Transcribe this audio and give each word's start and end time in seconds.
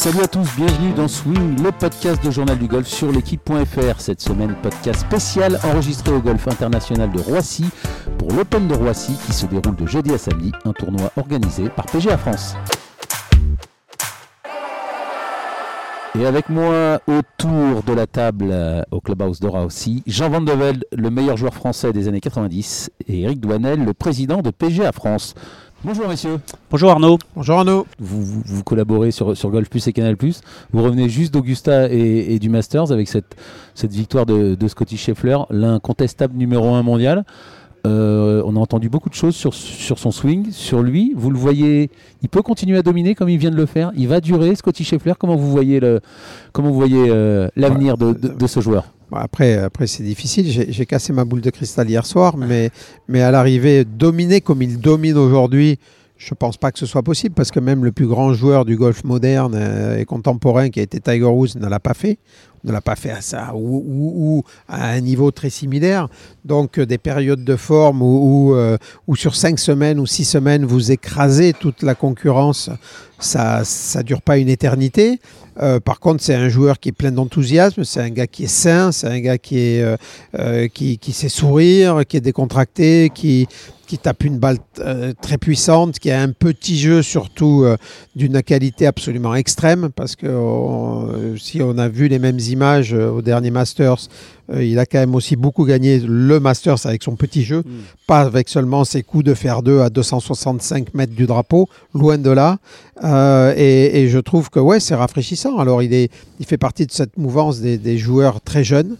Salut 0.00 0.22
à 0.22 0.28
tous, 0.28 0.48
bienvenue 0.56 0.94
dans 0.94 1.08
Swing, 1.08 1.62
le 1.62 1.72
podcast 1.72 2.24
de 2.24 2.30
Journal 2.30 2.58
du 2.58 2.66
Golf 2.66 2.86
sur 2.86 3.12
l'équipe.fr. 3.12 4.00
Cette 4.00 4.22
semaine, 4.22 4.56
podcast 4.62 5.00
spécial 5.00 5.60
enregistré 5.62 6.10
au 6.10 6.20
Golf 6.20 6.48
International 6.48 7.12
de 7.12 7.20
Roissy 7.20 7.66
pour 8.16 8.32
l'Open 8.32 8.66
de 8.66 8.74
Roissy 8.74 9.12
qui 9.26 9.34
se 9.34 9.44
déroule 9.44 9.76
de 9.76 9.84
jeudi 9.86 10.10
à 10.14 10.16
samedi, 10.16 10.52
un 10.64 10.72
tournoi 10.72 11.12
organisé 11.18 11.68
par 11.68 11.84
PGA 11.84 12.16
France. 12.16 12.54
Et 16.18 16.24
avec 16.24 16.48
moi 16.48 17.02
autour 17.06 17.82
de 17.82 17.92
la 17.92 18.06
table 18.06 18.48
euh, 18.50 18.82
au 18.90 19.02
Clubhouse 19.02 19.38
de 19.38 19.48
Roissy, 19.48 20.02
Jean 20.06 20.30
Van 20.30 20.40
de 20.40 20.52
le 20.96 21.10
meilleur 21.10 21.36
joueur 21.36 21.52
français 21.52 21.92
des 21.92 22.08
années 22.08 22.20
90, 22.20 22.90
et 23.06 23.20
Eric 23.20 23.38
Douanel, 23.38 23.84
le 23.84 23.92
président 23.92 24.40
de 24.40 24.50
PGA 24.50 24.92
France. 24.92 25.34
Bonjour 25.82 26.08
messieurs. 26.08 26.38
Bonjour 26.70 26.90
Arnaud. 26.90 27.16
Bonjour 27.34 27.56
Arnaud. 27.56 27.86
Vous, 27.98 28.22
vous, 28.22 28.42
vous 28.44 28.62
collaborez 28.62 29.12
sur, 29.12 29.34
sur, 29.34 29.48
Golf 29.50 29.70
Plus 29.70 29.86
et 29.86 29.94
Canal 29.94 30.18
Plus. 30.18 30.42
Vous 30.72 30.82
revenez 30.82 31.08
juste 31.08 31.32
d'Augusta 31.32 31.90
et, 31.90 32.34
et, 32.34 32.38
du 32.38 32.50
Masters 32.50 32.92
avec 32.92 33.08
cette, 33.08 33.34
cette 33.74 33.92
victoire 33.92 34.26
de, 34.26 34.54
de 34.54 34.68
Scotty 34.68 34.98
Scheffler, 34.98 35.38
l'incontestable 35.48 36.36
numéro 36.36 36.74
1 36.74 36.82
mondial. 36.82 37.24
Euh, 37.86 38.42
on 38.44 38.56
a 38.56 38.58
entendu 38.58 38.90
beaucoup 38.90 39.08
de 39.08 39.14
choses 39.14 39.34
sur, 39.34 39.54
sur 39.54 39.98
son 39.98 40.10
swing, 40.10 40.50
sur 40.50 40.82
lui. 40.82 41.14
Vous 41.16 41.30
le 41.30 41.38
voyez, 41.38 41.90
il 42.20 42.28
peut 42.28 42.42
continuer 42.42 42.76
à 42.76 42.82
dominer 42.82 43.14
comme 43.14 43.30
il 43.30 43.38
vient 43.38 43.50
de 43.50 43.56
le 43.56 43.64
faire. 43.64 43.90
Il 43.96 44.06
va 44.06 44.20
durer, 44.20 44.54
Scotty 44.54 44.84
Scheffler. 44.84 45.14
Comment 45.18 45.36
vous 45.36 45.50
voyez 45.50 45.80
le, 45.80 46.00
comment 46.52 46.68
vous 46.68 46.74
voyez 46.74 47.06
euh, 47.08 47.48
l'avenir 47.56 47.96
de, 47.96 48.12
de, 48.12 48.28
de, 48.28 48.46
ce 48.46 48.60
joueur? 48.60 48.84
Après, 49.12 49.68
c'est 49.86 50.02
difficile. 50.02 50.66
J'ai 50.68 50.86
cassé 50.86 51.12
ma 51.12 51.24
boule 51.24 51.40
de 51.40 51.50
cristal 51.50 51.88
hier 51.88 52.06
soir, 52.06 52.36
mais, 52.36 52.70
à 53.20 53.30
l'arrivée, 53.30 53.84
dominer 53.84 54.40
comme 54.40 54.62
il 54.62 54.78
domine 54.78 55.16
aujourd'hui, 55.16 55.78
je 56.16 56.28
ne 56.32 56.36
pense 56.36 56.58
pas 56.58 56.70
que 56.70 56.78
ce 56.78 56.84
soit 56.84 57.02
possible 57.02 57.34
parce 57.34 57.50
que 57.50 57.60
même 57.60 57.82
le 57.82 57.92
plus 57.92 58.06
grand 58.06 58.34
joueur 58.34 58.66
du 58.66 58.76
golf 58.76 59.04
moderne 59.04 59.58
et 59.98 60.04
contemporain 60.04 60.68
qui 60.68 60.78
a 60.78 60.82
été 60.82 61.00
Tiger 61.00 61.24
Woods 61.24 61.58
ne 61.58 61.66
l'a 61.66 61.80
pas 61.80 61.94
fait 61.94 62.18
ne 62.64 62.72
l'a 62.72 62.80
pas 62.80 62.96
fait 62.96 63.10
à 63.10 63.20
ça 63.20 63.52
ou, 63.54 64.42
à 64.68 64.90
un 64.90 65.00
niveau 65.00 65.30
très 65.30 65.50
similaire. 65.50 66.08
Donc 66.44 66.78
des 66.78 66.98
périodes 66.98 67.44
de 67.44 67.56
forme 67.56 68.02
euh, 68.02 68.76
où, 69.06 69.16
sur 69.16 69.34
cinq 69.34 69.58
semaines 69.58 69.98
ou 69.98 70.06
six 70.06 70.24
semaines 70.24 70.64
vous 70.64 70.92
écrasez 70.92 71.52
toute 71.52 71.82
la 71.82 71.94
concurrence, 71.94 72.70
ça 73.18 73.64
ça 73.64 74.02
dure 74.02 74.22
pas 74.22 74.38
une 74.38 74.48
éternité. 74.48 75.20
Euh, 75.62 75.80
par 75.80 76.00
contre, 76.00 76.22
c'est 76.22 76.34
un 76.34 76.48
joueur 76.48 76.78
qui 76.80 76.88
est 76.88 76.92
plein 76.92 77.12
d'enthousiasme, 77.12 77.84
c'est 77.84 78.00
un 78.00 78.10
gars 78.10 78.26
qui 78.26 78.44
est 78.44 78.54
sain, 78.54 78.92
c'est 78.92 79.06
un 79.06 79.20
gars 79.20 79.38
qui 79.38 79.58
est 79.58 79.82
euh, 79.82 79.96
euh, 80.38 80.68
qui, 80.68 80.98
qui 80.98 81.12
sait 81.12 81.28
sourire, 81.28 82.00
qui 82.08 82.16
est 82.16 82.22
décontracté, 82.22 83.10
qui 83.14 83.46
qui 83.90 83.98
tape 83.98 84.22
une 84.22 84.38
balle 84.38 84.58
euh, 84.78 85.12
très 85.20 85.36
puissante, 85.36 85.98
qui 85.98 86.12
a 86.12 86.22
un 86.22 86.30
petit 86.30 86.78
jeu 86.78 87.02
surtout 87.02 87.64
euh, 87.64 87.76
d'une 88.14 88.40
qualité 88.40 88.86
absolument 88.86 89.34
extrême, 89.34 89.88
parce 89.96 90.14
que 90.14 90.28
on, 90.28 91.36
si 91.36 91.60
on 91.60 91.76
a 91.76 91.88
vu 91.88 92.06
les 92.06 92.20
mêmes 92.20 92.38
images 92.38 92.94
euh, 92.94 93.10
au 93.10 93.20
dernier 93.20 93.50
Masters, 93.50 94.06
il 94.56 94.78
a 94.78 94.86
quand 94.86 94.98
même 94.98 95.16
aussi 95.16 95.34
beaucoup 95.34 95.64
gagné 95.64 95.98
le 95.98 96.38
Masters 96.38 96.86
avec 96.86 97.02
son 97.02 97.16
petit 97.16 97.42
jeu, 97.42 97.64
mm. 97.66 97.70
pas 98.06 98.20
avec 98.20 98.48
seulement 98.48 98.84
ses 98.84 99.02
coups 99.02 99.24
de 99.24 99.34
fer 99.34 99.62
2 99.62 99.80
à 99.80 99.90
265 99.90 100.94
mètres 100.94 101.14
du 101.14 101.26
drapeau, 101.26 101.68
loin 101.92 102.16
de 102.16 102.30
là. 102.30 102.58
Et, 103.56 104.02
et, 104.02 104.08
je 104.08 104.18
trouve 104.18 104.50
que 104.50 104.60
ouais, 104.60 104.78
c'est 104.78 104.94
rafraîchissant. 104.94 105.58
Alors 105.58 105.82
il, 105.82 105.94
est, 105.94 106.10
il 106.38 106.46
fait 106.46 106.58
partie 106.58 106.86
de 106.86 106.92
cette 106.92 107.16
mouvance 107.16 107.60
des, 107.60 107.78
des 107.78 107.96
joueurs 107.96 108.40
très 108.40 108.62
jeunes 108.62 108.96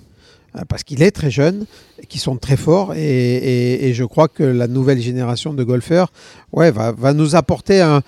parce 0.69 0.83
qu'il 0.83 1.03
est 1.03 1.11
très 1.11 1.31
jeune, 1.31 1.65
qui 2.09 2.19
sont 2.19 2.37
très 2.37 2.57
forts, 2.57 2.95
et, 2.95 3.93
je 3.95 4.05
crois 4.05 4.29
que 4.29 4.43
la 4.43 4.67
nouvelle 4.67 5.01
génération 5.01 5.55
de 5.55 5.63
golfeurs 5.65 6.13
ouais, 6.53 6.71
va, 6.71 7.13
nous 7.13 7.37
apporter 7.37 8.01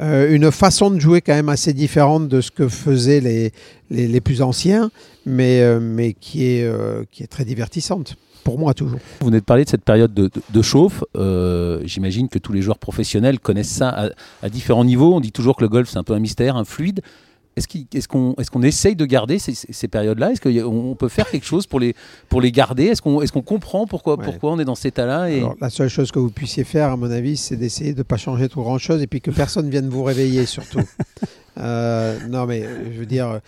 euh, 0.00 0.32
une 0.32 0.52
façon 0.52 0.90
de 0.90 1.00
jouer 1.00 1.22
quand 1.22 1.34
même 1.34 1.48
assez 1.48 1.72
différente 1.72 2.28
de 2.28 2.40
ce 2.40 2.50
que 2.50 2.68
faisaient 2.68 3.20
les, 3.20 3.52
les, 3.90 4.20
plus 4.20 4.42
anciens, 4.42 4.90
mais, 5.24 5.62
euh, 5.62 5.80
mais 5.80 6.12
qui, 6.12 6.44
est, 6.44 6.64
euh, 6.64 7.04
qui 7.10 7.22
est 7.22 7.26
très 7.26 7.44
divertissante. 7.44 8.16
Pour 8.44 8.58
moi, 8.58 8.74
toujours. 8.74 8.98
Vous 9.20 9.26
venez 9.26 9.40
de 9.40 9.44
parler 9.44 9.64
de 9.64 9.68
cette 9.68 9.84
période 9.84 10.14
de, 10.14 10.62
chauffe. 10.62 11.02
J'imagine 11.84 12.28
que 12.28 12.38
tous 12.38 12.52
les 12.52 12.62
joueurs 12.62 12.78
professionnels 12.78 13.40
connaissent 13.40 13.68
ça 13.68 14.10
à 14.42 14.48
différents 14.48 14.84
niveaux. 14.84 15.14
On 15.14 15.20
dit 15.20 15.32
toujours 15.32 15.56
que 15.56 15.62
le 15.62 15.68
golf, 15.68 15.88
c'est 15.90 15.98
un 15.98 16.04
peu 16.04 16.14
un 16.14 16.18
mystère, 16.18 16.56
un 16.56 16.64
fluide. 16.64 17.02
Est-ce 17.58 18.08
qu'on 18.08 18.34
est 18.34 18.50
qu 18.50 18.66
essaye 18.66 18.96
de 18.96 19.04
garder 19.04 19.38
ces, 19.38 19.54
ces 19.54 19.88
périodes-là? 19.88 20.32
Est-ce 20.32 20.40
qu'on 20.40 20.94
peut 20.94 21.08
faire 21.08 21.30
quelque 21.30 21.46
chose 21.46 21.66
pour 21.66 21.80
les, 21.80 21.94
pour 22.28 22.40
les 22.40 22.52
garder? 22.52 22.84
Est-ce 22.84 23.02
qu'on 23.02 23.20
est 23.20 23.30
qu'on 23.30 23.42
comprend 23.42 23.86
pourquoi, 23.86 24.16
ouais. 24.16 24.24
pourquoi 24.24 24.52
on 24.52 24.58
est 24.58 24.64
dans 24.64 24.74
cet 24.74 24.94
état-là 24.94 25.30
et... 25.30 25.42
La 25.60 25.70
seule 25.70 25.88
chose 25.88 26.10
que 26.10 26.18
vous 26.18 26.30
puissiez 26.30 26.64
faire, 26.64 26.92
à 26.92 26.96
mon 26.96 27.10
avis, 27.10 27.36
c'est 27.36 27.56
d'essayer 27.56 27.92
de 27.92 27.98
ne 27.98 28.02
pas 28.02 28.16
changer 28.16 28.48
trop 28.48 28.62
grand-chose 28.62 29.02
et 29.02 29.06
puis 29.06 29.20
que 29.20 29.30
personne 29.30 29.68
vienne 29.68 29.88
vous 29.88 30.02
réveiller 30.02 30.46
surtout. 30.46 30.80
euh, 31.58 32.18
non, 32.28 32.46
mais 32.46 32.64
je 32.92 32.98
veux 32.98 33.06
dire... 33.06 33.40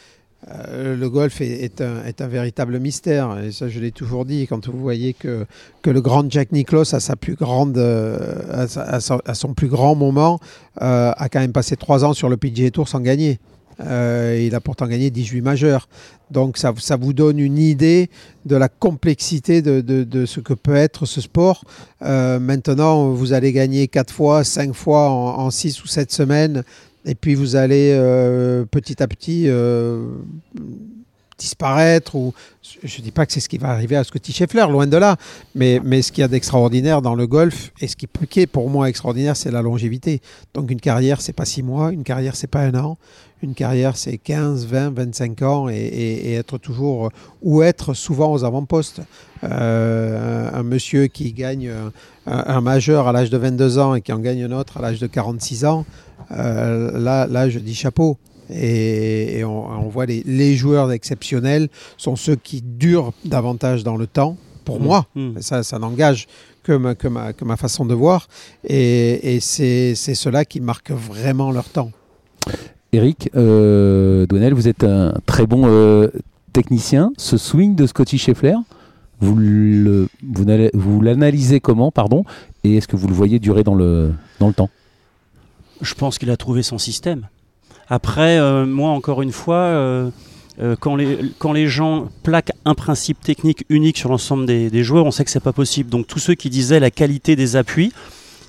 Euh, 0.49 0.97
le 0.97 1.11
golf 1.11 1.41
est, 1.43 1.65
est, 1.65 1.81
un, 1.83 2.03
est, 2.05 2.23
un, 2.23 2.27
véritable 2.27 2.79
mystère, 2.79 3.39
et 3.39 3.53
ça 3.53 3.69
je 3.69 3.79
l'ai 3.79 3.93
toujours 3.93 4.25
dit. 4.25 4.47
Quand 4.49 4.69
vous 4.69 4.81
voyez 4.81 5.13
que, 5.13 5.45
que 5.83 5.91
le 5.91 6.01
grand 6.01 6.31
Jack 6.31 6.53
Nicklaus, 6.53 6.95
à, 6.95 7.01
sa 7.01 7.15
plus 7.15 7.35
grande, 7.35 7.77
euh, 7.77 8.17
à, 8.51 8.67
sa, 8.67 9.01
son, 9.01 9.21
à, 9.27 9.35
son, 9.35 9.53
plus 9.53 9.69
grand 9.69 9.95
moment, 9.95 10.41
euh, 10.81 11.13
a 11.15 11.29
quand 11.29 11.41
même 11.41 11.53
passé 11.53 11.77
trois 11.77 12.05
ans 12.07 12.15
sur 12.15 12.31
le 12.31 12.39
PGA 12.39 12.71
Tour 12.71 12.89
sans 12.89 13.01
gagner. 13.01 13.39
Euh, 13.87 14.43
il 14.47 14.55
a 14.55 14.61
pourtant 14.61 14.87
gagné 14.87 15.11
18 15.11 15.41
majeurs. 15.41 15.89
Donc 16.31 16.59
ça, 16.59 16.73
vous 16.97 17.13
donne 17.13 17.39
une 17.39 17.59
idée 17.59 18.09
de 18.45 18.57
la 18.57 18.69
complexité 18.69 19.63
de, 19.63 20.27
ce 20.27 20.41
que 20.41 20.55
peut 20.55 20.77
être 20.77 21.07
ce 21.07 21.21
sport. 21.21 21.65
Euh, 22.03 22.39
maintenant, 22.39 23.11
vous 23.11 23.33
allez 23.33 23.53
gagner 23.53 23.89
4 23.89 24.13
fois, 24.13 24.45
5 24.45 24.73
fois 24.73 25.11
en, 25.11 25.51
6 25.51 25.83
ou 25.83 25.87
7 25.87 26.13
semaines. 26.13 26.63
Et 27.07 27.15
puis 27.15 27.35
vous 27.35 27.57
allez 27.57 27.93
euh, 27.95 28.65
petit 28.67 29.03
à 29.03 29.09
petit 29.09 29.49
disparaître. 31.39 32.17
Je 32.85 32.99
ne 32.99 33.03
dis 33.03 33.11
pas 33.11 33.25
que 33.25 33.33
c'est 33.33 33.41
ce 33.41 33.49
qui 33.49 33.57
va 33.57 33.71
arriver 33.71 33.97
à 33.97 34.05
Scotty 34.05 34.31
Scheffler, 34.31 34.67
loin 34.69 34.87
de 34.87 34.97
là. 34.99 35.17
Mais, 35.55 35.81
mais 35.83 36.03
ce 36.03 36.13
qu'il 36.13 36.21
y 36.21 36.25
a 36.25 36.29
d'extraordinaire 36.29 37.01
dans 37.01 37.15
le 37.15 37.27
golf, 37.27 37.73
et 37.81 37.89
ce 37.89 37.97
qui 37.97 38.07
est 38.41 38.47
pour 38.47 38.69
moi 38.69 38.89
extraordinaire, 38.89 39.37
c'est 39.37 39.51
la 39.51 39.63
longévité. 39.63 40.21
Donc 40.53 40.71
une 40.71 40.81
carrière, 40.81 41.23
c'est 41.23 41.33
pas 41.33 41.47
6 41.47 41.63
mois, 41.63 41.91
une 41.91 42.05
carrière, 42.05 42.37
c'est 42.37 42.47
pas 42.47 42.61
un 42.61 42.75
an 42.75 42.99
une 43.43 43.55
carrière, 43.55 43.97
c'est 43.97 44.19
15, 44.19 44.67
20, 44.67 44.91
25 44.95 45.43
ans 45.43 45.69
et, 45.69 45.75
et, 45.75 46.31
et, 46.31 46.35
être 46.35 46.59
toujours 46.59 47.11
ou 47.43 47.63
être 47.63 47.95
souvent 47.95 48.33
aux 48.33 48.45
avant-postes. 48.45 49.01
Euh, 49.45 50.51
un, 50.53 50.61
un, 50.61 50.63
monsieur 50.63 51.07
qui 51.07 51.33
gagne 51.33 51.71
un, 51.71 51.93
un 52.27 52.61
majeur 52.61 53.09
à 53.09 53.13
l'âge 53.13 53.31
de 53.31 53.39
22 53.39 53.79
ans 53.79 53.95
et 53.95 54.03
qui 54.03 54.13
en 54.13 54.19
gagne 54.19 54.45
un 54.45 54.53
autre 54.53 54.77
à 54.77 54.83
l'âge 54.83 55.01
de 55.01 55.07
46 55.07 55.65
ans, 55.65 55.87
euh, 56.33 56.99
là, 56.99 57.27
là, 57.27 57.49
je 57.49 57.59
dis 57.59 57.75
chapeau. 57.75 58.19
Et, 58.51 59.39
et 59.39 59.45
on, 59.45 59.67
on, 59.67 59.89
voit 59.89 60.07
les, 60.07 60.23
les 60.27 60.57
joueurs 60.57 60.91
exceptionnels 60.91 61.69
sont 61.97 62.17
ceux 62.17 62.37
qui 62.37 62.63
durent 62.63 63.13
davantage 63.25 63.85
dans 63.85 63.97
le 63.97 64.07
temps. 64.07 64.37
Pour 64.65 64.81
mmh, 64.81 64.85
moi, 64.85 65.07
mmh. 65.15 65.41
ça, 65.41 65.63
ça 65.63 65.79
n'engage 65.79 66.27
que 66.63 66.73
ma, 66.73 66.95
que, 66.95 67.09
ma, 67.09 67.33
que 67.33 67.45
ma 67.45 67.57
façon 67.57 67.87
de 67.87 67.95
voir. 67.95 68.29
Et, 68.65 69.37
et 69.37 69.41
c'est 69.41 69.95
ceux-là 69.95 70.45
qui 70.45 70.61
marquent 70.61 70.91
vraiment 70.91 71.51
leur 71.51 71.69
temps. 71.69 71.91
Eric 72.93 73.31
euh, 73.37 74.27
Douanel, 74.27 74.53
vous 74.53 74.67
êtes 74.67 74.83
un 74.85 75.15
très 75.27 75.47
bon 75.47 75.63
euh, 75.67 76.09
technicien. 76.53 77.13
Ce 77.17 77.37
swing 77.37 77.77
de 77.77 77.87
Scotty 77.87 78.19
Scheffler, 78.19 78.57
vous 79.21 79.37
l'analysez 81.01 81.61
comment 81.61 81.93
pardon, 81.93 82.25
Et 82.65 82.77
est-ce 82.77 82.89
que 82.89 82.97
vous 82.97 83.07
le 83.07 83.15
voyez 83.15 83.39
durer 83.39 83.63
dans 83.63 83.75
le, 83.75 84.13
dans 84.41 84.49
le 84.49 84.55
temps? 84.55 84.71
Je 85.81 85.95
pense 85.95 86.19
qu'il 86.19 86.31
a 86.31 86.37
trouvé 86.37 86.63
son 86.63 86.79
système. 86.79 87.29
Après, 87.89 88.39
euh, 88.39 88.67
moi, 88.67 88.91
encore 88.91 89.23
une 89.23 89.33
fois, 89.33 89.57
euh, 89.57 90.11
quand, 90.81 90.97
les, 90.97 91.19
quand 91.39 91.53
les 91.53 91.69
gens 91.69 92.09
plaquent 92.23 92.53
un 92.65 92.75
principe 92.75 93.21
technique 93.21 93.65
unique 93.69 93.99
sur 93.99 94.11
l'ensemble 94.11 94.47
des, 94.47 94.85
joueurs, 94.85 95.07
on 95.07 95.11
sait 95.11 95.25
que 95.25 95.31
c'est 95.31 95.41
pas 95.41 95.53
possible. 95.53 95.91
Donc 95.91 96.09
tous 96.09 96.19
ceux 96.19 96.35
qui 96.35 96.51
disaient 96.51 96.81
la 96.81 96.91
qualité 96.91 97.37
des 97.37 97.55
appuis, 97.55 97.93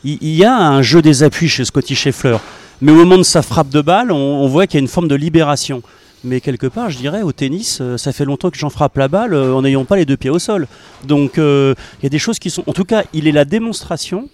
il, 0.03 0.17
il 0.21 0.35
y 0.35 0.45
a 0.45 0.57
un 0.57 0.81
jeu 0.81 1.01
des 1.01 1.21
appuis 1.21 1.47
chez 1.47 1.63
Scotty 1.63 1.95
Scheffler. 1.95 2.37
Mais 2.81 2.91
au 2.91 2.95
moment 2.95 3.17
de 3.17 3.23
sa 3.23 3.43
frappe 3.43 3.69
de 3.69 3.81
balle, 3.81 4.11
on, 4.11 4.47
voit 4.47 4.65
qu'il 4.65 4.79
y 4.79 4.81
a 4.81 4.81
une 4.81 4.87
forme 4.87 5.07
de 5.07 5.15
libération. 5.15 5.83
Mais 6.23 6.41
quelque 6.41 6.65
part, 6.65 6.89
je 6.89 6.97
dirais, 6.97 7.21
au 7.21 7.31
tennis, 7.31 7.79
euh, 7.79 7.97
ça 7.97 8.11
fait 8.11 8.25
longtemps 8.25 8.49
que 8.49 8.57
j'en 8.57 8.69
frappe 8.71 8.97
la 8.97 9.07
balle 9.07 9.33
euh, 9.33 9.53
en 9.53 9.61
n'ayant 9.61 9.85
pas 9.85 9.95
les 9.95 10.05
deux 10.05 10.17
pieds 10.17 10.29
au 10.31 10.39
sol. 10.39 10.67
Donc, 11.03 11.37
euh, 11.37 11.75
il 11.99 12.03
y 12.03 12.05
a 12.07 12.09
des 12.09 12.19
choses 12.19 12.39
qui 12.39 12.49
sont. 12.49 12.63
En 12.67 12.73
tout 12.73 12.85
cas, 12.85 13.03
il 13.13 13.27
est 13.27 13.31
la 13.31 13.45
démonstration 13.45 14.29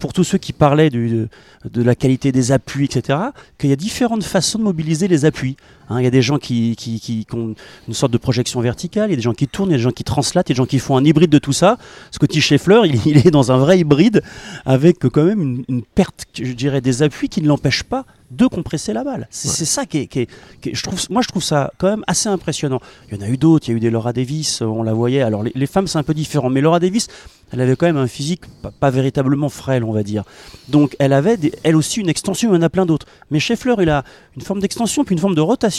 pour 0.00 0.12
tous 0.12 0.24
ceux 0.24 0.38
qui 0.38 0.52
parlaient 0.52 0.90
de, 0.90 1.28
la 1.76 1.94
qualité 1.94 2.32
des 2.32 2.50
appuis, 2.50 2.86
etc., 2.86 3.20
qu'il 3.56 3.70
y 3.70 3.72
a 3.72 3.76
différentes 3.76 4.24
façons 4.24 4.58
de 4.58 4.64
mobiliser 4.64 5.06
les 5.06 5.24
appuis. 5.24 5.56
Hein, 5.88 6.00
il 6.00 6.04
y 6.04 6.06
a 6.06 6.10
des 6.10 6.22
gens 6.22 6.38
qui, 6.38 6.76
qui, 6.76 7.00
qui, 7.00 7.24
qui, 7.24 7.34
ont 7.34 7.54
une 7.88 7.94
sorte 7.94 8.12
de 8.12 8.18
projection 8.18 8.60
verticale, 8.60 9.10
il 9.10 9.12
y 9.12 9.14
a 9.14 9.16
des 9.16 9.22
gens 9.22 9.34
qui 9.34 9.48
tournent, 9.48 9.70
il 9.70 9.72
y 9.72 9.74
a 9.74 9.78
des 9.78 9.82
gens 9.82 9.90
qui 9.90 10.04
translatent, 10.04 10.48
il 10.48 10.52
y 10.52 10.54
a 10.54 10.56
des 10.56 10.58
gens 10.58 10.66
qui 10.66 10.78
font 10.78 10.96
un 10.96 11.04
hybride 11.04 11.30
de 11.30 11.38
tout 11.38 11.52
ça. 11.52 11.78
Scotty 12.10 12.40
Scheffler, 12.40 12.82
il, 12.84 13.00
il 13.06 13.26
est 13.26 13.30
dans 13.30 13.52
un 13.52 13.58
vrai 13.58 13.78
hybride 13.80 14.22
avec 14.64 14.98
quand 15.08 15.24
même 15.24 15.40
une, 15.40 15.64
une 15.68 15.82
perte, 15.82 16.26
je 16.34 16.52
dirais, 16.52 16.80
des 16.80 17.02
appuis 17.02 17.28
qui 17.28 17.42
ne 17.42 17.48
l'empêche 17.48 17.82
pas 17.82 18.04
de 18.32 18.46
compresser 18.46 18.92
la 18.92 19.04
balle. 19.04 19.28
C'est 19.30 19.64
ça 19.66 19.84
qui 19.84 19.98
est, 19.98 20.28
je 20.72 20.82
trouve, 20.82 20.98
moi 21.10 21.22
je 21.22 21.28
trouve 21.28 21.42
ça 21.42 21.72
quand 21.78 21.88
même 21.88 22.04
assez 22.06 22.28
impressionnant. 22.28 22.80
Il 23.10 23.18
y 23.18 23.22
en 23.22 23.26
a 23.26 23.28
eu 23.28 23.36
d'autres, 23.36 23.68
il 23.68 23.72
y 23.72 23.74
a 23.74 23.76
eu 23.76 23.80
des 23.80 23.90
Laura 23.90 24.12
Davis, 24.12 24.62
euh, 24.62 24.66
on 24.66 24.82
la 24.82 24.94
voyait. 24.94 25.20
Alors 25.20 25.42
les, 25.42 25.66
femmes 25.66 25.86
c'est 25.86 25.98
un 25.98 26.02
peu 26.02 26.14
différent, 26.14 26.48
mais 26.48 26.60
Laura 26.60 26.80
Davis, 26.80 27.08
elle 27.52 27.60
avait 27.60 27.76
quand 27.76 27.86
même 27.86 27.98
un 27.98 28.06
physique 28.06 28.42
pas, 28.80 28.90
véritablement 28.90 29.50
frêle, 29.50 29.84
on 29.84 29.92
va 29.92 30.02
dire. 30.02 30.24
Donc 30.68 30.96
elle 30.98 31.12
avait 31.12 31.38
elle 31.62 31.76
aussi 31.76 32.00
une 32.00 32.08
extension, 32.08 32.50
il 32.52 32.56
y 32.56 32.58
en 32.58 32.62
a 32.62 32.70
plein 32.70 32.86
d'autres. 32.86 33.06
Mais 33.30 33.38
Scheffler, 33.38 33.74
il 33.80 33.90
a 33.90 34.02
une 34.36 34.42
forme 34.42 34.60
d'extension 34.60 35.04
puis 35.04 35.14
une 35.14 35.20
forme 35.20 35.34
de 35.34 35.40
rotation 35.42 35.71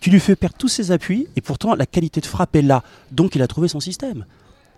qui 0.00 0.10
lui 0.10 0.20
fait 0.20 0.36
perdre 0.36 0.56
tous 0.58 0.68
ses 0.68 0.90
appuis 0.90 1.26
et 1.36 1.40
pourtant 1.40 1.74
la 1.74 1.86
qualité 1.86 2.20
de 2.20 2.26
frappe 2.26 2.56
est 2.56 2.62
là. 2.62 2.82
Donc 3.10 3.34
il 3.34 3.42
a 3.42 3.46
trouvé 3.46 3.68
son 3.68 3.80
système. 3.80 4.24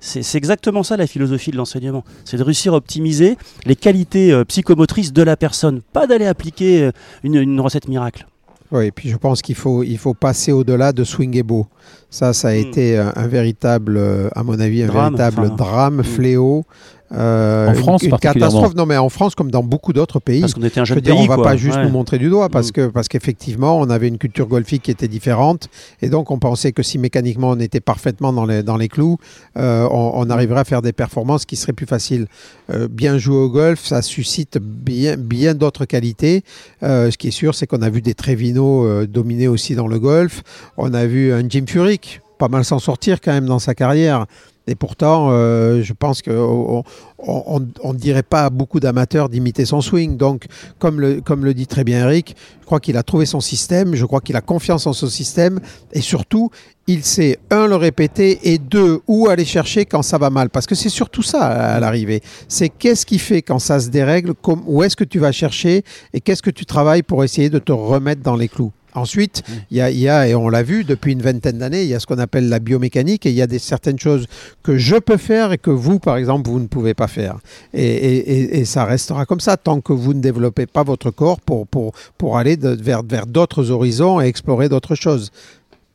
C'est 0.00 0.36
exactement 0.36 0.82
ça 0.82 0.98
la 0.98 1.06
philosophie 1.06 1.50
de 1.50 1.56
l'enseignement. 1.56 2.04
C'est 2.26 2.36
de 2.36 2.42
réussir 2.42 2.74
à 2.74 2.76
optimiser 2.76 3.38
les 3.64 3.74
qualités 3.74 4.32
euh, 4.32 4.44
psychomotrices 4.44 5.14
de 5.14 5.22
la 5.22 5.36
personne, 5.36 5.80
pas 5.80 6.06
d'aller 6.06 6.26
appliquer 6.26 6.82
euh, 6.82 6.92
une, 7.22 7.58
recette 7.58 7.88
miracle. 7.88 8.26
Oui, 8.70 8.86
et 8.86 8.90
puis 8.90 9.08
je 9.08 9.16
pense 9.16 9.40
qu'il 9.40 9.54
faut, 9.54 9.82
il 9.82 9.96
faut 9.96 10.12
passer 10.12 10.52
au-delà 10.52 10.92
de 10.92 11.04
swing 11.04 11.34
et 11.36 11.42
beau. 11.42 11.66
Ça, 12.10 12.34
ça 12.34 12.48
a 12.48 12.54
hmm. 12.54 12.66
été 12.66 12.98
un, 12.98 13.26
véritable, 13.26 13.96
euh, 13.96 14.28
à 14.34 14.42
mon 14.42 14.60
avis, 14.60 14.82
un 14.82 14.90
véritable 14.90 15.56
drame, 15.56 16.00
hmm. 16.00 16.04
fléau. 16.04 16.66
Euh, 17.14 17.70
en 17.70 17.74
France, 17.74 18.02
une, 18.02 18.16
catastrophe. 18.16 18.74
Non, 18.74 18.86
mais 18.86 18.96
en 18.96 19.08
France, 19.08 19.34
comme 19.34 19.50
dans 19.50 19.62
beaucoup 19.62 19.92
d'autres 19.92 20.20
pays. 20.20 20.40
Parce 20.40 20.54
qu'on 20.54 20.62
était 20.62 20.80
un 20.80 20.84
jeune 20.84 21.00
pays. 21.00 21.12
on 21.12 21.26
va 21.26 21.38
pas 21.38 21.56
juste 21.56 21.78
nous 21.82 21.90
montrer 21.90 22.18
du 22.18 22.28
doigt, 22.28 22.48
parce 22.48 22.68
mm. 22.68 22.72
que 22.72 22.86
parce 22.88 23.08
qu'effectivement, 23.08 23.78
on 23.78 23.90
avait 23.90 24.08
une 24.08 24.18
culture 24.18 24.46
golfique 24.46 24.82
qui 24.82 24.90
était 24.90 25.08
différente, 25.08 25.68
et 26.02 26.08
donc 26.08 26.30
on 26.30 26.38
pensait 26.38 26.72
que 26.72 26.82
si 26.82 26.98
mécaniquement 26.98 27.50
on 27.50 27.60
était 27.60 27.80
parfaitement 27.80 28.32
dans 28.32 28.46
les 28.46 28.62
dans 28.62 28.76
les 28.76 28.88
clous, 28.88 29.18
euh, 29.56 29.88
on, 29.90 30.28
arriverait 30.30 30.60
à 30.60 30.64
faire 30.64 30.82
des 30.82 30.92
performances 30.92 31.44
qui 31.44 31.56
seraient 31.56 31.72
plus 31.72 31.86
faciles. 31.86 32.26
Euh, 32.72 32.88
bien 32.88 33.18
jouer 33.18 33.36
au 33.36 33.50
golf, 33.50 33.84
ça 33.84 34.02
suscite 34.02 34.58
bien 34.58 35.16
bien 35.16 35.54
d'autres 35.54 35.84
qualités. 35.84 36.42
ce 36.82 37.16
qui 37.16 37.28
est 37.28 37.32
sûr, 37.42 37.54
c'est 37.54 37.66
qu'on 37.66 37.82
a 37.82 37.90
vu 37.90 38.00
des 38.00 38.14
Trevino 38.14 39.04
dominer 39.06 39.48
aussi 39.48 39.74
dans 39.74 39.86
le 39.86 39.98
golf. 39.98 40.42
On 40.76 40.94
a 40.94 41.06
vu 41.06 41.32
un 41.32 41.48
Jim 41.48 41.64
Furyk 41.66 42.20
pas 42.38 42.48
mal 42.48 42.64
s'en 42.64 42.78
sortir 42.78 43.20
quand 43.20 43.32
même 43.32 43.46
dans 43.46 43.58
sa 43.58 43.74
carrière. 43.74 44.26
Et 44.66 44.74
pourtant, 44.74 45.28
euh, 45.30 45.82
je 45.82 45.92
pense 45.92 46.22
qu'on 46.22 46.82
ne 47.20 47.98
dirait 47.98 48.22
pas 48.22 48.44
à 48.44 48.50
beaucoup 48.50 48.80
d'amateurs 48.80 49.28
d'imiter 49.28 49.66
son 49.66 49.82
swing. 49.82 50.16
Donc, 50.16 50.46
comme 50.78 51.00
le, 51.00 51.20
comme 51.20 51.44
le 51.44 51.52
dit 51.52 51.66
très 51.66 51.84
bien 51.84 52.00
Eric, 52.00 52.34
je 52.60 52.66
crois 52.66 52.80
qu'il 52.80 52.96
a 52.96 53.02
trouvé 53.02 53.26
son 53.26 53.40
système, 53.40 53.94
je 53.94 54.06
crois 54.06 54.22
qu'il 54.22 54.36
a 54.36 54.40
confiance 54.40 54.86
en 54.86 54.94
son 54.94 55.08
système, 55.08 55.60
et 55.92 56.00
surtout, 56.00 56.50
il 56.86 57.04
sait, 57.04 57.38
un, 57.50 57.66
le 57.66 57.76
répéter, 57.76 58.52
et 58.52 58.58
deux, 58.58 59.00
où 59.06 59.28
aller 59.28 59.44
chercher 59.44 59.84
quand 59.84 60.02
ça 60.02 60.16
va 60.16 60.30
mal. 60.30 60.48
Parce 60.48 60.66
que 60.66 60.74
c'est 60.74 60.88
surtout 60.88 61.22
ça 61.22 61.42
à 61.42 61.80
l'arrivée. 61.80 62.22
C'est 62.48 62.70
qu'est-ce 62.70 63.04
qui 63.04 63.18
fait 63.18 63.42
quand 63.42 63.58
ça 63.58 63.80
se 63.80 63.90
dérègle, 63.90 64.32
où 64.66 64.82
est-ce 64.82 64.96
que 64.96 65.04
tu 65.04 65.18
vas 65.18 65.32
chercher, 65.32 65.84
et 66.14 66.20
qu'est-ce 66.20 66.42
que 66.42 66.50
tu 66.50 66.64
travailles 66.64 67.02
pour 67.02 67.22
essayer 67.22 67.50
de 67.50 67.58
te 67.58 67.72
remettre 67.72 68.22
dans 68.22 68.36
les 68.36 68.48
clous. 68.48 68.72
Ensuite, 68.94 69.42
mmh. 69.46 69.52
il 69.72 69.98
y, 69.98 70.08
a, 70.08 70.28
et 70.28 70.34
on 70.34 70.48
l'a 70.48 70.62
vu 70.62 70.84
depuis 70.84 71.12
une 71.12 71.22
vingtaine 71.22 71.58
d'années, 71.58 71.82
il 71.82 71.88
y 71.88 71.94
a 71.94 72.00
ce 72.00 72.06
qu'on 72.06 72.18
appelle 72.18 72.48
la 72.48 72.60
biomécanique 72.60 73.26
et 73.26 73.30
il 73.30 73.34
y 73.34 73.42
a 73.42 73.46
des, 73.48 73.58
certaines 73.58 73.98
choses 73.98 74.26
que 74.62 74.78
je 74.78 74.96
peux 74.96 75.16
faire 75.16 75.52
et 75.52 75.58
que 75.58 75.70
vous, 75.70 75.98
par 75.98 76.16
exemple, 76.16 76.48
vous 76.48 76.60
ne 76.60 76.66
pouvez 76.66 76.94
pas 76.94 77.08
faire. 77.08 77.38
Et, 77.72 78.64
ça 78.64 78.84
restera 78.84 79.26
comme 79.26 79.40
ça 79.40 79.56
tant 79.56 79.80
que 79.80 79.92
vous 79.92 80.14
ne 80.14 80.20
développez 80.20 80.66
pas 80.66 80.84
votre 80.84 81.10
corps 81.10 81.40
pour, 81.40 81.66
pour, 81.66 81.92
pour 82.18 82.38
aller 82.38 82.56
vers, 82.56 83.02
vers 83.02 83.26
d'autres 83.26 83.70
horizons 83.70 84.20
et 84.20 84.26
explorer 84.26 84.68
d'autres 84.68 84.94
choses. 84.94 85.30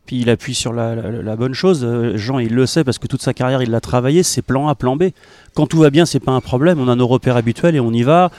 Puis 0.09 0.21
il 0.21 0.29
appuie 0.31 0.55
sur 0.55 0.73
la, 0.73 1.35
bonne 1.35 1.53
chose. 1.53 1.81
Euh, 1.83 2.17
Jean, 2.17 2.39
il 2.39 2.55
le 2.55 2.65
sait 2.65 2.83
parce 2.83 2.97
que 2.97 3.05
toute 3.05 3.21
sa 3.21 3.35
carrière, 3.35 3.61
il 3.61 3.69
l'a 3.69 3.79
travaillé. 3.79 4.23
C'est 4.23 4.41
plan 4.41 4.67
A, 4.67 4.73
plan 4.73 4.95
B. 4.95 5.09
Quand 5.53 5.67
tout 5.67 5.77
va 5.77 5.91
bien, 5.91 6.07
c'est 6.07 6.19
pas 6.19 6.31
un 6.31 6.41
problème. 6.41 6.79
On 6.79 6.87
a 6.87 6.95
nos 6.95 7.05
repères 7.05 7.37
habituels 7.37 7.75
et 7.75 7.79
on 7.79 7.91
y 7.91 8.01
va. 8.01 8.31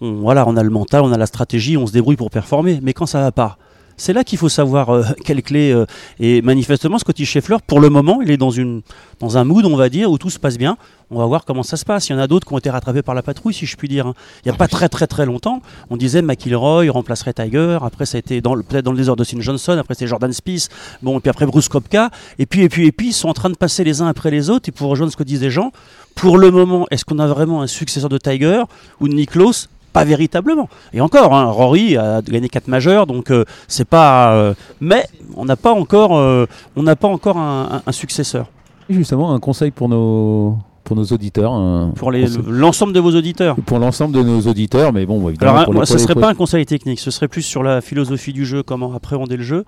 On, 0.00 0.14
voilà, 0.14 0.48
on 0.48 0.56
a 0.56 0.62
le 0.62 0.70
mental, 0.70 1.02
on 1.02 1.12
a 1.12 1.18
la 1.18 1.26
stratégie, 1.26 1.76
on 1.76 1.86
se 1.86 1.92
débrouille 1.92 2.16
pour 2.16 2.30
performer. 2.30 2.80
Mais 2.82 2.94
quand 2.94 3.04
ça 3.04 3.20
va 3.20 3.30
pas, 3.30 3.58
c'est 3.98 4.12
là 4.12 4.24
qu'il 4.24 4.38
faut 4.38 4.48
savoir 4.48 4.90
euh, 4.90 5.02
quelle 5.24 5.42
clé. 5.42 5.72
Euh, 5.72 5.84
et 6.18 6.40
manifestement, 6.40 6.98
Scotty 6.98 7.26
Scheffler, 7.26 7.56
pour 7.66 7.80
le 7.80 7.90
moment, 7.90 8.22
il 8.22 8.30
est 8.30 8.36
dans, 8.36 8.50
une, 8.50 8.82
dans 9.20 9.36
un 9.36 9.44
mood, 9.44 9.66
on 9.66 9.76
va 9.76 9.90
dire, 9.90 10.10
où 10.10 10.16
tout 10.16 10.30
se 10.30 10.38
passe 10.38 10.56
bien. 10.56 10.78
On 11.10 11.18
va 11.18 11.26
voir 11.26 11.44
comment 11.44 11.62
ça 11.62 11.76
se 11.76 11.84
passe. 11.84 12.08
Il 12.08 12.12
y 12.12 12.14
en 12.14 12.18
a 12.18 12.26
d'autres 12.26 12.46
qui 12.46 12.54
ont 12.54 12.58
été 12.58 12.70
rattrapés 12.70 13.02
par 13.02 13.14
la 13.14 13.22
patrouille, 13.22 13.54
si 13.54 13.66
je 13.66 13.76
puis 13.76 13.88
dire. 13.88 14.06
Hein. 14.06 14.14
Il 14.44 14.48
n'y 14.48 14.54
a 14.54 14.58
pas 14.58 14.68
très 14.68 14.88
très 14.88 15.06
très 15.06 15.26
longtemps, 15.26 15.62
on 15.90 15.96
disait 15.96 16.22
McIlroy 16.22 16.90
remplacerait 16.90 17.32
Tiger. 17.32 17.78
Après, 17.82 18.06
ça 18.06 18.16
a 18.16 18.18
été 18.20 18.40
peut-être 18.40 18.84
dans 18.84 18.92
le 18.92 18.98
désordre 18.98 19.24
de 19.24 19.40
Johnson. 19.40 19.76
Après, 19.78 19.94
c'est 19.94 20.06
Jordan 20.06 20.32
Spieth. 20.32 20.68
Bon, 21.02 21.18
et 21.18 21.20
puis 21.20 21.30
après 21.30 21.46
Bruce 21.46 21.68
Kopka. 21.68 22.10
Et 22.38 22.46
puis 22.46 22.62
et 22.62 22.68
puis 22.68 22.86
et 22.86 22.92
puis, 22.92 23.08
ils 23.08 23.12
sont 23.12 23.28
en 23.28 23.34
train 23.34 23.50
de 23.50 23.56
passer 23.56 23.84
les 23.84 24.00
uns 24.02 24.06
après 24.06 24.30
les 24.30 24.50
autres. 24.50 24.68
Et 24.68 24.72
pour 24.72 24.88
rejoindre 24.88 25.12
ce 25.12 25.16
que 25.16 25.24
disent 25.24 25.42
les 25.42 25.50
gens, 25.50 25.72
pour 26.14 26.38
le 26.38 26.50
moment, 26.50 26.86
est-ce 26.90 27.04
qu'on 27.04 27.18
a 27.18 27.26
vraiment 27.26 27.62
un 27.62 27.66
successeur 27.66 28.10
de 28.10 28.18
Tiger 28.18 28.62
ou 29.00 29.08
de 29.08 29.14
Niklos 29.14 29.68
pas 29.92 30.04
véritablement. 30.04 30.68
Et 30.92 31.00
encore, 31.00 31.34
hein, 31.34 31.46
Rory 31.46 31.96
a 31.96 32.22
gagné 32.22 32.48
4 32.48 32.68
majeurs, 32.68 33.06
donc 33.06 33.30
euh, 33.30 33.44
c'est 33.66 33.86
pas. 33.86 34.32
Euh, 34.34 34.54
mais 34.80 35.04
on 35.36 35.44
n'a 35.44 35.56
pas 35.56 35.72
encore, 35.72 36.16
euh, 36.16 36.46
on 36.76 36.82
n'a 36.82 36.96
pas 36.96 37.08
encore 37.08 37.38
un, 37.38 37.82
successeur. 37.90 38.46
Justement, 38.88 39.32
un 39.32 39.40
conseil 39.40 39.70
pour 39.70 39.88
nos 39.88 40.56
pour 40.84 40.96
nos 40.96 41.04
auditeurs. 41.04 41.52
pour 41.96 42.10
l'ensemble 42.10 42.94
de 42.94 43.00
vos 43.00 43.14
auditeurs. 43.14 43.56
Pour 43.66 43.78
l'ensemble 43.78 44.14
de 44.14 44.22
nos 44.22 44.40
auditeurs, 44.40 44.92
mais 44.92 45.04
bon, 45.04 45.28
évidemment. 45.28 45.58
Alors, 45.58 45.86
ce 45.86 45.94
ne 45.94 45.98
serait 45.98 46.14
pas 46.14 46.30
un 46.30 46.34
conseil 46.34 46.64
technique, 46.64 46.98
ce 46.98 47.10
serait 47.10 47.28
plus 47.28 47.42
sur 47.42 47.62
la 47.62 47.82
philosophie 47.82 48.32
du 48.32 48.46
jeu, 48.46 48.62
comment 48.62 48.94
appréhender 48.94 49.36
le 49.36 49.42
jeu. 49.42 49.64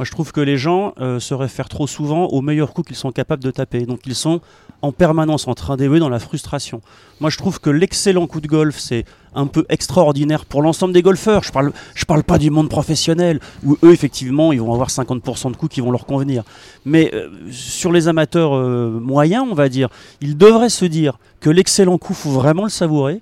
Moi, 0.00 0.06
je 0.06 0.12
trouve 0.12 0.32
que 0.32 0.40
les 0.40 0.56
gens 0.56 0.94
se 0.96 1.34
réfèrent 1.34 1.68
trop 1.68 1.86
souvent 1.86 2.24
aux 2.28 2.40
meilleurs 2.40 2.72
coups 2.72 2.88
qu'ils 2.88 2.96
sont 2.96 3.12
capables 3.12 3.44
de 3.44 3.50
taper. 3.50 3.84
Donc, 3.84 4.00
ils 4.06 4.14
sont 4.14 4.40
en 4.80 4.92
permanence 4.92 5.46
en 5.46 5.52
train 5.52 5.76
d'évoluer 5.76 6.00
dans 6.00 6.08
la 6.08 6.18
frustration. 6.18 6.80
Moi, 7.20 7.28
je 7.28 7.36
trouve 7.36 7.60
que 7.60 7.68
l'excellent 7.68 8.26
coup 8.26 8.40
de 8.40 8.46
golf, 8.46 8.78
c'est 8.78 9.04
un 9.34 9.46
peu 9.46 9.66
extraordinaire 9.68 10.46
pour 10.46 10.62
l'ensemble 10.62 10.94
des 10.94 11.02
golfeurs. 11.02 11.42
Je 11.44 11.52
parle, 11.52 11.72
je 11.94 12.06
parle 12.06 12.24
pas 12.24 12.38
du 12.38 12.48
monde 12.48 12.70
professionnel 12.70 13.40
où 13.62 13.76
eux 13.82 13.92
effectivement 13.92 14.52
ils 14.52 14.60
vont 14.62 14.72
avoir 14.72 14.88
50% 14.88 15.52
de 15.52 15.56
coups 15.56 15.74
qui 15.74 15.82
vont 15.82 15.90
leur 15.90 16.06
convenir. 16.06 16.44
Mais 16.86 17.10
euh, 17.12 17.28
sur 17.50 17.92
les 17.92 18.08
amateurs 18.08 18.56
euh, 18.56 18.88
moyens, 18.88 19.44
on 19.50 19.54
va 19.54 19.68
dire, 19.68 19.90
ils 20.22 20.38
devraient 20.38 20.70
se 20.70 20.86
dire 20.86 21.18
que 21.40 21.50
l'excellent 21.50 21.98
coup 21.98 22.14
faut 22.14 22.30
vraiment 22.30 22.64
le 22.64 22.70
savourer, 22.70 23.20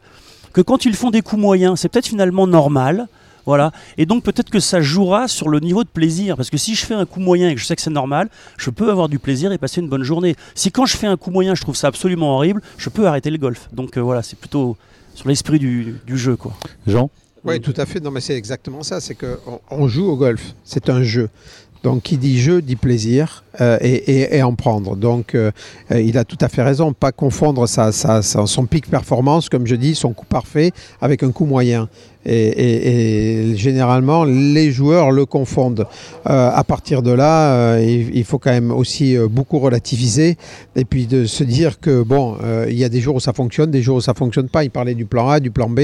que 0.52 0.60
quand 0.60 0.84
ils 0.84 0.94
font 0.94 1.10
des 1.10 1.22
coups 1.22 1.42
moyens, 1.42 1.80
c'est 1.80 1.88
peut-être 1.88 2.06
finalement 2.06 2.46
normal. 2.46 3.08
Voilà. 3.48 3.72
Et 3.96 4.04
donc 4.04 4.24
peut-être 4.24 4.50
que 4.50 4.60
ça 4.60 4.82
jouera 4.82 5.26
sur 5.26 5.48
le 5.48 5.58
niveau 5.58 5.82
de 5.82 5.88
plaisir. 5.88 6.36
Parce 6.36 6.50
que 6.50 6.58
si 6.58 6.74
je 6.74 6.84
fais 6.84 6.92
un 6.92 7.06
coup 7.06 7.18
moyen 7.18 7.48
et 7.48 7.54
que 7.54 7.60
je 7.62 7.64
sais 7.64 7.74
que 7.74 7.80
c'est 7.80 7.88
normal, 7.88 8.28
je 8.58 8.68
peux 8.68 8.90
avoir 8.90 9.08
du 9.08 9.18
plaisir 9.18 9.52
et 9.52 9.56
passer 9.56 9.80
une 9.80 9.88
bonne 9.88 10.02
journée. 10.02 10.36
Si 10.54 10.70
quand 10.70 10.84
je 10.84 10.98
fais 10.98 11.06
un 11.06 11.16
coup 11.16 11.30
moyen, 11.30 11.54
je 11.54 11.62
trouve 11.62 11.74
ça 11.74 11.86
absolument 11.86 12.36
horrible, 12.36 12.60
je 12.76 12.90
peux 12.90 13.06
arrêter 13.06 13.30
le 13.30 13.38
golf. 13.38 13.70
Donc 13.72 13.96
euh, 13.96 14.02
voilà, 14.02 14.22
c'est 14.22 14.38
plutôt 14.38 14.76
sur 15.14 15.30
l'esprit 15.30 15.58
du, 15.58 15.96
jeu. 16.08 16.36
Quoi. 16.36 16.52
Jean 16.86 17.08
Oui, 17.42 17.58
tout 17.58 17.72
à 17.78 17.86
fait. 17.86 18.00
Non, 18.00 18.10
mais 18.10 18.20
c'est 18.20 18.36
exactement 18.36 18.82
ça. 18.82 19.00
C'est 19.00 19.14
qu'on 19.14 19.60
on 19.70 19.88
joue 19.88 20.04
au 20.04 20.16
golf. 20.18 20.52
C'est 20.62 20.90
un 20.90 21.02
jeu. 21.02 21.30
Donc, 21.82 22.02
qui 22.02 22.16
dit 22.16 22.40
jeu 22.40 22.60
dit 22.60 22.76
plaisir 22.76 23.44
euh, 23.60 23.78
et, 23.80 24.42
en 24.42 24.54
prendre. 24.54 24.96
Donc, 24.96 25.34
euh, 25.34 25.50
euh, 25.92 26.00
il 26.00 26.18
a 26.18 26.24
tout 26.24 26.38
à 26.40 26.48
fait 26.48 26.62
raison. 26.62 26.92
Pas 26.92 27.12
confondre 27.12 27.66
sa, 27.68 27.92
son 27.92 28.66
pic 28.66 28.90
performance, 28.90 29.48
comme 29.48 29.66
je 29.66 29.76
dis, 29.76 29.94
son 29.94 30.12
coup 30.12 30.26
parfait, 30.26 30.72
avec 31.00 31.22
un 31.22 31.30
coup 31.30 31.46
moyen. 31.46 31.88
Et, 32.28 33.54
généralement, 33.56 34.25
les 34.25 34.70
joueurs 34.70 35.11
le 35.11 35.26
confondent. 35.26 35.87
à 36.25 36.62
partir 36.64 37.02
de 37.02 37.12
là, 37.12 37.78
il, 37.78 38.25
faut 38.25 38.38
quand 38.38 38.50
même 38.50 38.70
aussi 38.70 39.16
beaucoup 39.30 39.58
relativiser 39.58 40.37
et 40.76 40.85
puis 40.85 41.06
de 41.06 41.25
se 41.25 41.44
dire 41.44 41.80
que, 41.80 42.02
bon, 42.02 42.37
il 42.68 42.78
y 42.78 42.85
a 42.85 42.88
des 42.88 43.00
jours 43.00 43.16
où 43.16 43.20
ça 43.20 43.32
fonctionne, 43.32 43.70
des 43.70 43.82
jours 43.82 43.97
où 43.97 44.00
ça 44.00 44.14
fonctionne 44.14 44.49
pas. 44.49 44.64
Il 44.64 44.70
parlait 44.70 44.94
du 44.94 45.06
plan 45.06 45.28
A, 45.28 45.40
du 45.40 45.50
plan 45.50 45.68
B. 45.68 45.80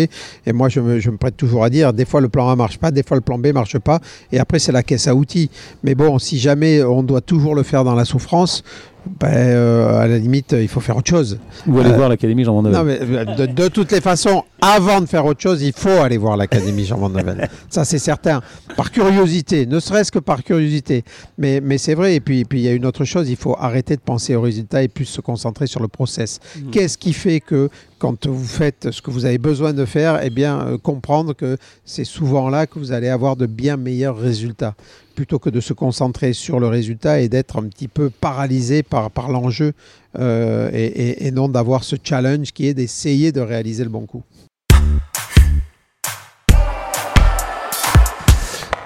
Et 0.46 0.52
moi, 0.52 0.68
je 0.68 0.80
me, 0.80 1.00
je 1.00 1.10
me 1.10 1.16
prête 1.16 1.36
toujours 1.36 1.64
à 1.64 1.70
dire, 1.70 1.92
des 1.92 2.04
fois 2.04 2.20
le 2.20 2.28
plan 2.28 2.48
A 2.48 2.56
marche 2.56 2.78
pas, 2.78 2.90
des 2.90 3.02
fois 3.02 3.16
le 3.16 3.22
plan 3.22 3.38
B 3.38 3.48
marche 3.48 3.78
pas. 3.78 4.00
Et 4.32 4.38
après, 4.38 4.58
c'est 4.58 4.72
la 4.72 4.82
caisse 4.82 5.08
à 5.08 5.14
outils. 5.14 5.50
Mais 5.82 5.94
bon, 5.94 6.18
si 6.18 6.38
jamais 6.38 6.82
on 6.82 7.02
doit 7.02 7.20
toujours 7.20 7.54
le 7.54 7.62
faire 7.62 7.84
dans 7.84 7.94
la 7.94 8.04
souffrance, 8.04 8.62
ben, 9.06 9.28
euh, 9.28 10.00
à 10.00 10.06
la 10.06 10.18
limite, 10.18 10.52
il 10.58 10.68
faut 10.68 10.80
faire 10.80 10.96
autre 10.96 11.10
chose. 11.10 11.38
Ou 11.66 11.78
aller 11.78 11.90
euh, 11.90 11.96
voir 11.96 12.08
l'Académie 12.08 12.44
Jean 12.44 12.60
Van 12.60 12.64
euh, 12.64 13.24
de, 13.36 13.46
de, 13.46 13.68
toutes 13.68 13.92
les 13.92 14.00
façons, 14.00 14.44
avant 14.60 15.00
de 15.00 15.06
faire 15.06 15.26
autre 15.26 15.40
chose, 15.40 15.62
il 15.62 15.72
faut 15.72 15.88
aller 15.88 16.16
voir 16.16 16.36
l'Académie 16.36 16.84
Jean 16.84 16.96
Van 16.96 17.10
Ça, 17.70 17.84
c'est 17.84 17.98
certain. 17.98 18.40
Par 18.76 18.90
curiosité, 18.90 19.66
ne 19.66 19.78
serait-ce 19.78 20.10
que 20.10 20.18
par 20.18 20.42
curiosité. 20.42 21.04
Mais, 21.36 21.60
mais 21.60 21.76
c'est 21.76 21.94
vrai. 21.94 22.14
Et 22.14 22.20
puis, 22.20 22.44
puis, 22.44 22.60
il 22.60 22.64
y 22.64 22.68
a 22.68 22.72
une 22.72 22.86
autre 22.86 23.04
chose, 23.04 23.28
il 23.28 23.36
faut 23.36 23.56
arrêter 23.58 23.96
de 23.96 24.00
penser 24.00 24.34
au 24.36 24.40
résultat 24.40 24.82
et 24.82 24.88
plus 24.88 25.04
se 25.04 25.20
concentrer 25.20 25.66
sur 25.66 25.80
le 25.80 25.88
process. 25.88 26.40
Mmh. 26.56 26.70
Qu'est-ce 26.70 26.96
qui 26.96 27.12
fait 27.12 27.40
que 27.40 27.68
quand 27.98 28.26
vous 28.26 28.44
faites 28.44 28.90
ce 28.90 29.02
que 29.02 29.10
vous 29.10 29.24
avez 29.26 29.38
besoin 29.38 29.72
de 29.72 29.84
faire, 29.84 30.20
eh 30.22 30.30
bien, 30.30 30.78
comprendre 30.82 31.34
que 31.34 31.56
c'est 31.84 32.04
souvent 32.04 32.48
là 32.48 32.66
que 32.66 32.78
vous 32.78 32.92
allez 32.92 33.08
avoir 33.08 33.36
de 33.36 33.46
bien 33.46 33.76
meilleurs 33.76 34.16
résultats? 34.18 34.74
Plutôt 35.14 35.38
que 35.38 35.50
de 35.50 35.60
se 35.60 35.72
concentrer 35.72 36.32
sur 36.32 36.60
le 36.60 36.66
résultat 36.66 37.20
et 37.20 37.28
d'être 37.28 37.58
un 37.58 37.64
petit 37.64 37.88
peu 37.88 38.10
paralysé 38.10 38.82
par, 38.82 39.10
par 39.10 39.30
l'enjeu 39.30 39.72
euh, 40.18 40.70
et, 40.72 41.30
non 41.30 41.48
d'avoir 41.48 41.84
ce 41.84 41.96
challenge 42.02 42.52
qui 42.52 42.66
est 42.66 42.74
d'essayer 42.74 43.32
de 43.32 43.40
réaliser 43.40 43.84
le 43.84 43.90
bon 43.90 44.06
coup. 44.06 44.22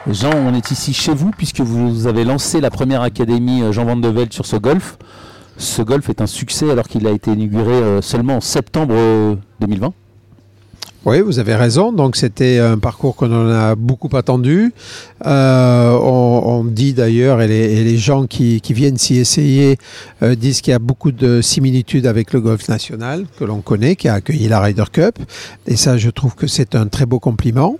Jean, 0.06 0.32
on 0.34 0.54
est 0.54 0.70
ici 0.70 0.94
chez 0.94 1.12
vous 1.12 1.30
puisque 1.30 1.60
vous 1.60 2.06
avez 2.06 2.24
lancé 2.24 2.60
la 2.60 2.70
première 2.70 3.02
académie 3.02 3.62
euh, 3.62 3.72
Jean 3.72 3.84
Van 3.84 3.96
de 3.96 4.08
Velde 4.08 4.32
sur 4.32 4.46
ce 4.46 4.56
golf. 4.56 4.98
Ce 5.56 5.82
golf 5.82 6.08
est 6.08 6.20
un 6.20 6.26
succès 6.26 6.70
alors 6.70 6.86
qu'il 6.88 7.06
a 7.06 7.10
été 7.10 7.32
inauguré 7.32 7.72
euh, 7.72 8.00
seulement 8.00 8.36
en 8.36 8.40
septembre 8.40 8.94
2020. 9.60 9.92
Oui, 11.08 11.22
vous 11.22 11.38
avez 11.38 11.54
raison. 11.54 11.90
Donc 11.90 12.16
c'était 12.16 12.58
un 12.58 12.76
parcours 12.76 13.16
qu'on 13.16 13.50
a 13.50 13.74
beaucoup 13.74 14.14
attendu. 14.14 14.74
Euh, 15.24 15.92
on, 15.92 16.64
dit 16.64 16.92
d'ailleurs, 16.92 17.40
et, 17.40 17.48
les, 17.48 17.96
gens 17.96 18.26
qui, 18.26 18.60
qui 18.60 18.74
viennent 18.74 18.98
s'y 18.98 19.16
essayer 19.16 19.78
euh, 20.22 20.34
disent 20.34 20.60
qu'il 20.60 20.72
y 20.72 20.74
a 20.74 20.78
beaucoup 20.78 21.10
de 21.10 21.40
similitudes 21.40 22.06
avec 22.06 22.34
le 22.34 22.42
golf 22.42 22.68
national 22.68 23.24
que 23.38 23.44
l'on 23.44 23.62
connaît, 23.62 23.96
qui 23.96 24.06
a 24.08 24.14
accueilli 24.14 24.48
la 24.48 24.60
Ryder 24.60 24.84
Cup. 24.92 25.18
Et 25.66 25.76
ça, 25.76 25.96
je 25.96 26.10
trouve 26.10 26.34
que 26.34 26.46
c'est 26.46 26.74
un 26.74 26.88
très 26.88 27.06
beau 27.06 27.20
compliment. 27.20 27.78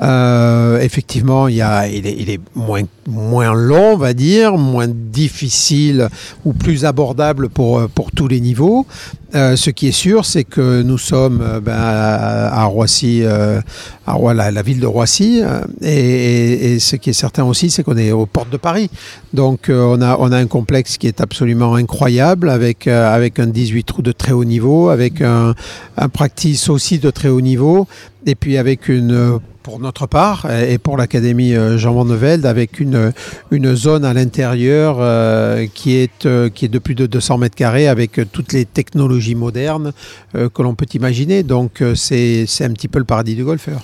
Euh, 0.00 0.80
effectivement, 0.80 1.48
il, 1.48 1.56
y 1.56 1.62
a, 1.62 1.86
il, 1.86 2.06
est, 2.06 2.40
moins, 2.54 2.82
moins 3.06 3.54
long, 3.54 3.92
on 3.92 3.96
va 3.96 4.12
dire, 4.12 4.56
moins 4.56 4.88
difficile 4.88 6.08
ou 6.44 6.52
plus 6.52 6.84
abordable 6.84 7.48
pour, 7.48 7.88
pour 7.90 8.10
tous 8.10 8.28
les 8.28 8.40
niveaux. 8.40 8.86
Euh, 9.34 9.56
ce 9.56 9.70
qui 9.70 9.88
est 9.88 9.92
sûr, 9.92 10.24
c'est 10.24 10.44
que 10.44 10.82
nous 10.82 10.98
sommes 10.98 11.40
euh, 11.42 11.60
ben, 11.60 11.74
à, 11.76 12.64
Roissy, 12.66 13.22
euh, 13.24 13.60
à 14.06 14.16
la, 14.32 14.62
ville 14.62 14.78
de 14.78 14.86
Roissy, 14.86 15.40
euh, 15.42 15.62
et, 15.82 16.74
et, 16.74 16.78
ce 16.78 16.94
qui 16.94 17.10
est 17.10 17.14
certain 17.14 17.42
aussi, 17.44 17.68
c'est 17.70 17.82
qu'on 17.82 17.96
est 17.96 18.12
aux 18.12 18.26
portes 18.26 18.50
de 18.50 18.56
Paris. 18.56 18.90
Donc 19.32 19.66
on, 19.68 20.00
a, 20.00 20.16
on 20.20 20.30
a 20.30 20.38
un 20.38 20.46
complexe 20.46 20.98
qui 20.98 21.08
est 21.08 21.20
absolument 21.20 21.74
incroyable, 21.74 22.48
avec, 22.48 22.86
avec 22.86 23.40
un 23.40 23.48
18 23.48 23.84
trous 23.84 24.02
de 24.02 24.12
très 24.12 24.32
haut 24.32 24.44
niveau, 24.44 24.88
avec 24.88 25.20
un, 25.20 25.54
un 25.96 26.08
practice 26.08 26.68
aussi 26.68 27.00
de 27.00 27.10
très 27.10 27.28
haut 27.28 27.40
niveau, 27.40 27.88
et 28.26 28.36
puis 28.36 28.56
avec 28.56 28.88
une 28.88 29.40
pour 29.64 29.80
notre 29.80 30.06
part 30.06 30.48
et 30.52 30.78
pour 30.78 30.96
l'Académie 30.96 31.54
Jean 31.76 31.94
Van 31.94 32.04
Velde 32.04 32.46
avec 32.46 32.78
une, 32.78 33.12
une 33.50 33.74
zone 33.74 34.04
à 34.04 34.12
l'intérieur 34.12 34.98
euh, 35.00 35.66
qui, 35.72 35.96
est, 35.96 36.26
euh, 36.26 36.50
qui 36.50 36.66
est 36.66 36.68
de 36.68 36.78
plus 36.78 36.94
de 36.94 37.06
200 37.06 37.38
mètres 37.38 37.56
carrés 37.56 37.88
avec 37.88 38.20
toutes 38.30 38.52
les 38.52 38.64
technologies 38.64 39.34
modernes 39.34 39.92
euh, 40.34 40.48
que 40.48 40.62
l'on 40.62 40.74
peut 40.74 40.86
imaginer. 40.94 41.42
Donc 41.42 41.82
c'est 41.94 42.46
un 42.60 42.72
petit 42.72 42.88
peu 42.88 42.98
le 42.98 43.04
paradis 43.04 43.34
du 43.34 43.44
golfeur. 43.44 43.80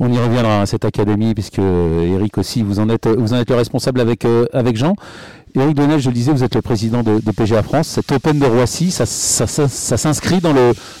On 0.00 0.12
y 0.12 0.18
reviendra 0.18 0.62
à 0.62 0.66
cette 0.66 0.84
académie 0.84 1.34
puisque 1.34 1.60
Eric 1.60 2.36
aussi, 2.38 2.62
vous 2.62 2.80
en 2.80 2.88
êtes, 2.88 3.06
vous 3.06 3.32
en 3.32 3.36
êtes 3.36 3.50
le 3.50 3.56
responsable 3.56 4.00
avec, 4.00 4.26
avec 4.52 4.76
Jean. 4.76 4.96
Eric 5.56 5.76
Donnel, 5.76 6.00
je 6.00 6.08
le 6.08 6.14
disais, 6.14 6.32
vous 6.32 6.42
êtes 6.42 6.56
le 6.56 6.62
président 6.62 7.04
de, 7.04 7.20
PGA 7.30 7.62
France. 7.62 7.86
Cet 7.86 8.10
Open 8.10 8.40
de 8.40 8.46
Roissy, 8.46 8.90
ça, 8.90 9.06
ça, 9.06 9.46
s'inscrit 9.46 10.40
dans 10.40 10.52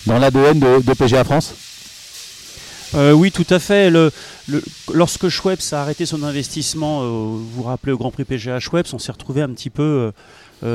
l'ADN 0.06 0.60
dans 0.60 0.78
de, 0.78 0.82
de 0.82 0.92
PGA 0.92 1.24
France? 1.24 1.54
Euh, 2.94 3.12
oui, 3.12 3.32
tout 3.32 3.46
à 3.50 3.58
fait. 3.58 3.92
Lorsque 4.92 5.28
Schweppes 5.28 5.62
a 5.72 5.80
arrêté 5.80 6.06
son 6.06 6.22
investissement, 6.22 7.02
euh, 7.02 7.06
vous 7.06 7.46
vous 7.46 7.62
rappelez 7.62 7.92
au 7.92 7.98
Grand 7.98 8.10
Prix 8.10 8.24
PGA 8.24 8.60
Schweppes, 8.60 8.92
on 8.92 8.98
s'est 8.98 9.12
retrouvé 9.12 9.42
un 9.42 9.50
petit 9.50 9.70
peu 9.70 9.82
euh, 9.82 10.12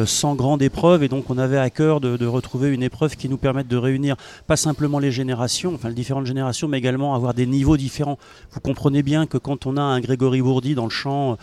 sans 0.06 0.36
grande 0.36 0.62
épreuve 0.62 1.04
et 1.04 1.08
donc 1.08 1.30
on 1.30 1.38
avait 1.38 1.58
à 1.58 1.70
cœur 1.70 2.00
de, 2.00 2.18
de, 2.18 2.26
retrouver 2.26 2.70
une 2.70 2.84
épreuve 2.84 3.16
qui 3.16 3.28
nous 3.28 3.38
permette 3.38 3.68
de 3.68 3.78
réunir 3.78 4.16
pas 4.48 4.56
simplement 4.56 5.00
les 5.00 5.12
générations, 5.12 5.74
enfin 5.74 5.90
les 5.90 5.96
différentes 5.96 6.26
générations, 6.26 6.68
mais 6.68 6.78
également 6.78 7.16
avoir 7.16 7.34
des 7.34 7.46
niveaux 7.46 7.78
différents. 7.78 8.18
Vous 8.52 8.60
comprenez 8.60 9.04
bien 9.04 9.26
que 9.26 9.38
quand 9.38 9.66
on 9.66 9.78
a 9.78 9.82
un 9.82 10.00
Grégory 10.00 10.42
Bourdi 10.42 10.76
dans 10.76 10.86
le 10.86 10.90
champ 10.90 11.32
euh, 11.32 11.36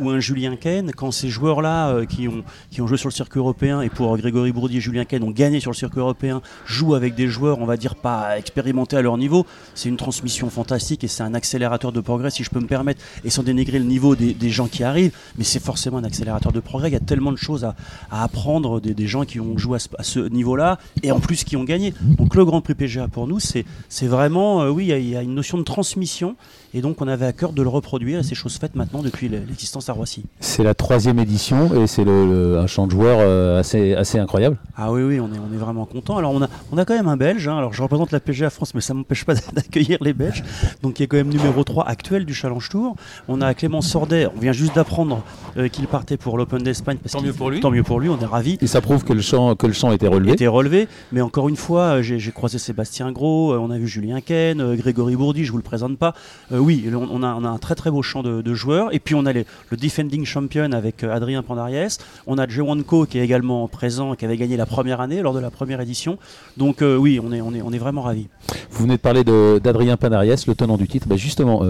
ou 0.00 0.10
un 0.10 0.20
Julien 0.20 0.56
Ken, 0.56 0.92
quand 0.92 1.10
ces 1.10 1.28
joueurs-là 1.28 1.88
euh, 1.90 2.06
qui, 2.06 2.28
ont, 2.28 2.44
qui 2.70 2.80
ont 2.80 2.86
joué 2.86 2.96
sur 2.96 3.08
le 3.08 3.14
circuit 3.14 3.38
européen 3.38 3.80
et 3.80 3.88
pour 3.88 4.16
Grégory 4.16 4.52
Bourdi 4.52 4.78
et 4.78 4.80
Julien 4.80 5.04
Ken 5.04 5.22
ont 5.22 5.30
gagné 5.30 5.60
sur 5.60 5.70
le 5.70 5.76
circuit 5.76 6.00
européen, 6.00 6.42
jouent 6.66 6.94
avec 6.94 7.14
des 7.14 7.28
joueurs, 7.28 7.58
on 7.60 7.66
va 7.66 7.76
dire, 7.76 7.94
pas 7.94 8.38
expérimentés 8.38 8.96
à 8.96 9.02
leur 9.02 9.16
niveau, 9.16 9.46
c'est 9.74 9.88
une 9.88 9.96
transmission 9.96 10.50
fantastique 10.50 11.04
et 11.04 11.08
c'est 11.08 11.22
un 11.22 11.34
accélérateur 11.34 11.92
de 11.92 12.00
progrès, 12.00 12.30
si 12.30 12.44
je 12.44 12.50
peux 12.50 12.60
me 12.60 12.66
permettre, 12.66 13.02
et 13.24 13.30
sans 13.30 13.42
dénigrer 13.42 13.78
le 13.78 13.84
niveau 13.84 14.16
des, 14.16 14.34
des 14.34 14.50
gens 14.50 14.66
qui 14.66 14.84
arrivent, 14.84 15.12
mais 15.38 15.44
c'est 15.44 15.62
forcément 15.62 15.98
un 15.98 16.04
accélérateur 16.04 16.52
de 16.52 16.60
progrès. 16.60 16.88
Il 16.88 16.92
y 16.92 16.96
a 16.96 17.00
tellement 17.00 17.32
de 17.32 17.36
choses 17.36 17.64
à, 17.64 17.74
à 18.10 18.24
apprendre 18.24 18.80
des, 18.80 18.94
des, 18.94 19.06
gens 19.06 19.24
qui 19.24 19.40
ont 19.40 19.58
joué 19.58 19.78
à 19.98 20.02
ce, 20.02 20.20
niveau-là 20.20 20.78
et 21.02 21.12
en 21.12 21.20
plus 21.20 21.44
qui 21.44 21.56
ont 21.56 21.64
gagné. 21.64 21.94
Donc 22.02 22.34
le 22.34 22.44
Grand 22.44 22.60
Prix 22.60 22.74
PGA 22.74 23.08
pour 23.08 23.26
nous, 23.26 23.38
c'est 23.40 23.64
vraiment, 24.02 24.62
euh, 24.62 24.70
oui, 24.70 24.86
il 24.88 24.98
y, 24.98 25.10
y, 25.10 25.16
a 25.16 25.22
une 25.22 25.34
notion 25.34 25.58
de 25.58 25.62
transmission 25.62 26.36
et 26.74 26.80
donc 26.80 27.00
on 27.00 27.08
avait 27.08 27.26
à 27.26 27.32
cœur 27.32 27.52
de 27.52 27.62
le 27.62 27.68
reproduire 27.68 28.18
et 28.18 28.22
c'est 28.24 28.34
chose 28.34 28.56
faite 28.56 28.74
maintenant 28.74 29.00
depuis 29.02 29.28
l'existence 29.28 29.88
à 29.88 29.92
Roissy. 29.92 30.24
C'est 30.40 30.64
la 30.64 30.74
troisième 30.74 31.20
édition 31.20 31.72
et 31.80 31.86
c'est 31.86 32.04
le, 32.04 32.26
le, 32.26 32.58
un 32.58 32.66
champ 32.66 32.86
de 32.86 32.90
joueurs 32.90 33.18
euh, 33.20 33.60
assez, 33.60 33.94
assez 33.94 34.18
incroyable. 34.18 34.56
Ah 34.76 34.92
oui, 34.92 35.02
oui, 35.02 35.20
on 35.20 35.32
est, 35.32 35.38
on 35.38 35.54
est 35.54 35.58
vraiment 35.58 35.86
content. 35.86 36.16
Alors 36.16 36.32
on 36.32 36.42
a, 36.42 36.48
on 36.72 36.78
a 36.78 36.84
quand 36.84 36.94
même 36.94 37.06
un 37.06 37.16
Belge, 37.16 37.46
hein. 37.46 37.56
alors 37.56 37.72
je 37.72 37.82
représente 37.82 38.10
la 38.10 38.18
PGA 38.18 38.50
France 38.50 38.74
mais 38.74 38.80
ça 38.80 38.92
m'empêche 38.92 39.24
pas 39.24 39.34
d'accueillir 39.52 39.98
les 40.00 40.12
Belges, 40.12 40.42
donc 40.82 40.94
qui 40.94 41.04
est 41.04 41.06
quand 41.06 41.16
même 41.16 41.28
numéro 41.28 41.62
3 41.62 41.86
actuel 41.86 42.24
du 42.24 42.34
Challenge 42.34 42.68
Tour. 42.68 42.96
On 43.28 43.40
a 43.40 43.54
Clément 43.54 43.80
Sordet, 43.80 44.26
on 44.34 44.40
vient 44.40 44.52
juste 44.52 44.74
d'apprendre 44.74 45.22
euh, 45.56 45.68
qu'il 45.68 45.86
partait 45.86 46.16
pour 46.16 46.36
l'Open 46.36 46.62
d'Espagne. 46.62 46.98
Tant 47.10 47.22
mieux 47.22 47.32
pour 47.32 47.50
lui. 47.50 47.60
Tant 47.60 47.70
mieux 47.74 47.82
pour 47.82 48.00
lui, 48.00 48.08
on 48.08 48.18
est 48.18 48.24
ravis. 48.24 48.58
Et 48.60 48.66
ça 48.66 48.80
prouve 48.80 49.04
que 49.04 49.12
le 49.12 49.20
champ, 49.20 49.54
que 49.56 49.66
le 49.66 49.72
champ 49.72 49.92
était 49.92 50.06
relevé. 50.06 50.32
Était 50.32 50.46
relevé, 50.46 50.88
mais 51.12 51.20
encore 51.20 51.48
une 51.48 51.56
fois, 51.56 52.02
j'ai 52.02 52.32
croisé 52.32 52.58
Sébastien 52.58 53.12
Gros, 53.12 53.52
euh, 53.52 53.58
on 53.58 53.70
a 53.70 53.78
vu 53.78 53.88
Julien 53.88 54.20
Ken, 54.20 54.60
euh, 54.60 54.76
Grégory 54.76 55.16
Bourdi, 55.16 55.44
je 55.44 55.50
vous 55.50 55.58
le 55.58 55.62
présente 55.64 55.98
pas. 55.98 56.14
Euh, 56.52 56.58
oui, 56.58 56.88
on, 56.94 57.08
on, 57.10 57.22
a, 57.22 57.34
on, 57.34 57.44
a, 57.44 57.48
un 57.48 57.58
très 57.58 57.74
très 57.74 57.90
beau 57.90 58.02
champ 58.02 58.22
de, 58.22 58.42
de 58.42 58.54
joueurs. 58.54 58.94
Et 58.94 59.00
puis 59.00 59.14
on 59.14 59.26
a 59.26 59.32
les, 59.32 59.44
le 59.70 59.76
defending 59.76 60.24
champion 60.24 60.72
avec 60.72 61.02
Adrien 61.04 61.42
Pandariès. 61.42 61.98
On 62.26 62.38
a 62.38 62.48
Jewanko 62.48 63.06
qui 63.06 63.18
est 63.18 63.24
également 63.24 63.66
présent, 63.68 64.14
qui 64.14 64.24
avait 64.24 64.36
gagné 64.36 64.56
la 64.56 64.66
première 64.66 65.00
année 65.00 65.20
lors 65.20 65.34
de 65.34 65.40
la 65.40 65.50
première 65.50 65.80
édition. 65.80 66.18
Donc 66.56 66.82
oui, 66.82 67.20
on 67.22 67.32
est, 67.32 67.40
on 67.40 67.52
est, 67.54 67.62
on 67.62 67.72
est 67.72 67.78
vraiment 67.78 68.02
ravis. 68.02 68.28
Vous 68.70 68.84
venez 68.84 68.96
de 68.96 69.00
parler 69.00 69.24
d'Adrien 69.24 69.96
Pandariès, 69.96 70.46
le 70.46 70.54
tenant 70.54 70.76
du 70.76 70.86
titre. 70.86 71.08
Ben 71.08 71.18
justement, 71.18 71.62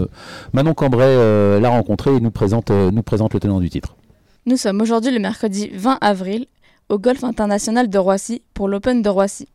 Manon 0.53 0.73
Cambrai 0.73 1.59
l'a 1.59 1.69
rencontré 1.69 2.15
et 2.15 2.19
nous 2.19 2.31
présente, 2.31 2.69
nous 2.69 3.03
présente 3.03 3.33
le 3.33 3.39
tenant 3.39 3.59
du 3.59 3.69
titre. 3.69 3.95
Nous 4.47 4.57
sommes 4.57 4.79
aujourd'hui 4.79 5.11
le 5.11 5.17
mercredi 5.17 5.71
20 5.73 5.97
avril 6.01 6.45
au 6.89 6.99
Golf 6.99 7.23
International 7.23 7.89
de 7.89 7.97
Roissy 7.97 8.43
pour 8.53 8.67
l'Open 8.67 9.01
de 9.01 9.09
Roissy. 9.09 9.47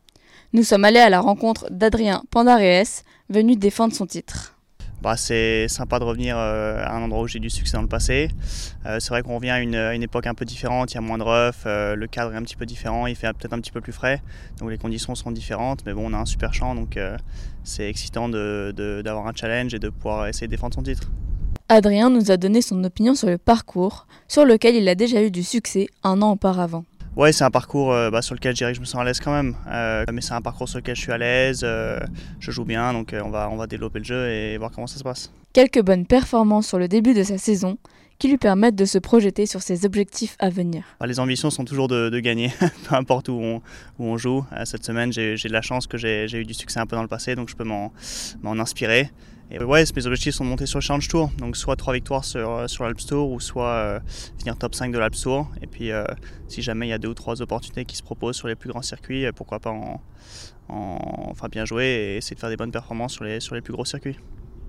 Nous 0.51 0.63
sommes 0.63 0.83
allés 0.83 0.99
à 0.99 1.09
la 1.09 1.21
rencontre 1.21 1.65
d'Adrien 1.71 2.23
Pandarees, 2.29 3.05
venu 3.29 3.55
défendre 3.55 3.93
son 3.93 4.05
titre. 4.05 4.53
Bah, 5.01 5.15
c'est 5.15 5.69
sympa 5.69 5.97
de 5.97 6.03
revenir 6.03 6.35
euh, 6.37 6.83
à 6.83 6.93
un 6.93 7.03
endroit 7.03 7.21
où 7.21 7.27
j'ai 7.27 7.39
du 7.39 7.49
succès 7.49 7.77
dans 7.77 7.83
le 7.83 7.87
passé. 7.87 8.31
Euh, 8.85 8.99
c'est 8.99 9.11
vrai 9.11 9.21
qu'on 9.23 9.37
revient 9.37 9.51
à 9.51 9.61
une, 9.61 10.03
époque 10.03 10.27
un 10.27 10.33
peu 10.33 10.43
différente, 10.43 10.91
il 10.91 10.95
y 10.95 10.97
a 10.97 11.01
moins 11.01 11.17
de 11.17 11.23
rough, 11.23 11.63
le 11.65 12.05
cadre 12.07 12.33
est 12.33 12.37
un 12.37 12.43
petit 12.43 12.57
peu 12.57 12.65
différent, 12.65 13.07
il 13.07 13.15
fait 13.15 13.31
peut-être 13.31 13.53
un 13.53 13.61
petit 13.61 13.71
peu 13.71 13.79
plus 13.79 13.93
frais, 13.93 14.21
donc 14.59 14.71
les 14.71 14.77
conditions 14.77 15.15
seront 15.15 15.31
différentes, 15.31 15.85
mais 15.85 15.93
bon, 15.93 16.11
on 16.11 16.13
a 16.13 16.17
un 16.17 16.25
super 16.25 16.53
champ, 16.53 16.75
donc 16.75 16.97
euh, 16.97 17.17
c'est 17.63 17.87
excitant 17.87 18.27
d'avoir 18.27 18.73
de, 18.73 19.29
un 19.29 19.33
challenge 19.33 19.73
et 19.73 19.79
de 19.79 19.87
pouvoir 19.87 20.27
essayer 20.27 20.47
de 20.47 20.51
défendre 20.51 20.75
son 20.75 20.83
titre. 20.83 21.09
Adrien 21.69 22.09
nous 22.09 22.31
a 22.31 22.37
donné 22.37 22.61
son 22.61 22.83
opinion 22.83 23.15
sur 23.15 23.29
le 23.29 23.37
parcours, 23.37 24.07
sur 24.27 24.45
lequel 24.45 24.75
il 24.75 24.87
a 24.89 24.95
déjà 24.95 25.23
eu 25.23 25.31
du 25.31 25.43
succès 25.43 25.87
un 26.03 26.21
an 26.21 26.31
auparavant. 26.31 26.83
Ouais, 27.17 27.33
c'est 27.33 27.43
un 27.43 27.51
parcours 27.51 27.91
euh, 27.91 28.09
bah, 28.09 28.21
sur 28.21 28.35
lequel 28.35 28.53
je 28.53 28.57
dirais 28.57 28.71
que 28.71 28.77
je 28.77 28.81
me 28.81 28.85
sens 28.85 29.01
à 29.01 29.03
l'aise 29.03 29.19
quand 29.19 29.33
même. 29.33 29.55
Euh, 29.67 30.05
mais 30.13 30.21
c'est 30.21 30.33
un 30.33 30.41
parcours 30.41 30.69
sur 30.69 30.79
lequel 30.79 30.95
je 30.95 31.01
suis 31.01 31.11
à 31.11 31.17
l'aise, 31.17 31.61
euh, 31.63 31.99
je 32.39 32.51
joue 32.51 32.63
bien, 32.63 32.93
donc 32.93 33.13
on, 33.21 33.29
va, 33.29 33.49
on 33.49 33.57
va 33.57 33.67
développer 33.67 33.99
le 33.99 34.05
jeu 34.05 34.29
et 34.29 34.57
voir 34.57 34.71
comment 34.71 34.87
ça 34.87 34.97
se 34.97 35.03
passe. 35.03 35.31
Quelques 35.51 35.81
bonnes 35.81 36.05
performances 36.05 36.67
sur 36.67 36.79
le 36.79 36.87
début 36.87 37.13
de 37.13 37.23
sa 37.23 37.37
saison 37.37 37.77
qui 38.17 38.29
lui 38.29 38.37
permettent 38.37 38.75
de 38.75 38.85
se 38.85 38.97
projeter 38.97 39.45
sur 39.45 39.61
ses 39.61 39.85
objectifs 39.85 40.37
à 40.39 40.49
venir. 40.49 40.83
Bah, 40.99 41.07
les 41.07 41.19
ambitions 41.19 41.49
sont 41.49 41.65
toujours 41.65 41.89
de, 41.89 42.09
de 42.09 42.19
gagner, 42.19 42.51
peu 42.89 42.95
importe 42.95 43.27
où 43.27 43.33
on, 43.33 43.61
où 43.99 44.05
on 44.05 44.17
joue. 44.17 44.45
cette 44.63 44.85
semaine, 44.85 45.11
j'ai 45.11 45.35
de 45.35 45.53
la 45.53 45.61
chance 45.61 45.87
que 45.87 45.97
j'ai 45.97 46.31
eu 46.33 46.45
du 46.45 46.53
succès 46.53 46.79
un 46.79 46.85
peu 46.85 46.95
dans 46.95 47.01
le 47.01 47.09
passé, 47.09 47.35
donc 47.35 47.49
je 47.49 47.55
peux 47.55 47.65
m'en 47.65 47.91
inspirer. 48.43 49.09
Et 49.53 49.61
ouais, 49.61 49.83
mes 49.95 50.07
objectifs 50.07 50.35
sont 50.35 50.45
de 50.45 50.49
monter 50.49 50.65
sur 50.65 50.79
le 50.79 50.81
Challenge 50.81 51.07
Tour, 51.09 51.29
donc 51.37 51.57
soit 51.57 51.75
trois 51.75 51.93
victoires 51.93 52.23
sur, 52.23 52.69
sur 52.69 52.85
l'Alps 52.85 53.05
Tour 53.05 53.31
ou 53.31 53.41
soit 53.41 53.67
euh, 53.67 53.99
finir 54.39 54.57
top 54.57 54.73
5 54.73 54.93
de 54.93 54.97
l'Alps 54.97 55.21
Tour. 55.21 55.47
Et 55.61 55.67
puis 55.67 55.91
euh, 55.91 56.05
si 56.47 56.61
jamais 56.61 56.87
il 56.87 56.89
y 56.89 56.93
a 56.93 56.97
deux 56.97 57.09
ou 57.09 57.13
trois 57.13 57.41
opportunités 57.41 57.83
qui 57.83 57.97
se 57.97 58.03
proposent 58.03 58.37
sur 58.37 58.47
les 58.47 58.55
plus 58.55 58.69
grands 58.69 58.81
circuits, 58.81 59.25
pourquoi 59.35 59.59
pas 59.59 59.71
en, 59.71 59.99
enfin 60.69 61.49
bien 61.49 61.65
jouer 61.65 61.85
et 61.85 62.17
essayer 62.17 62.35
de 62.35 62.39
faire 62.39 62.49
des 62.49 62.55
bonnes 62.55 62.71
performances 62.71 63.13
sur 63.13 63.25
les, 63.25 63.41
sur 63.41 63.55
les 63.55 63.61
plus 63.61 63.73
gros 63.73 63.83
circuits. 63.83 64.17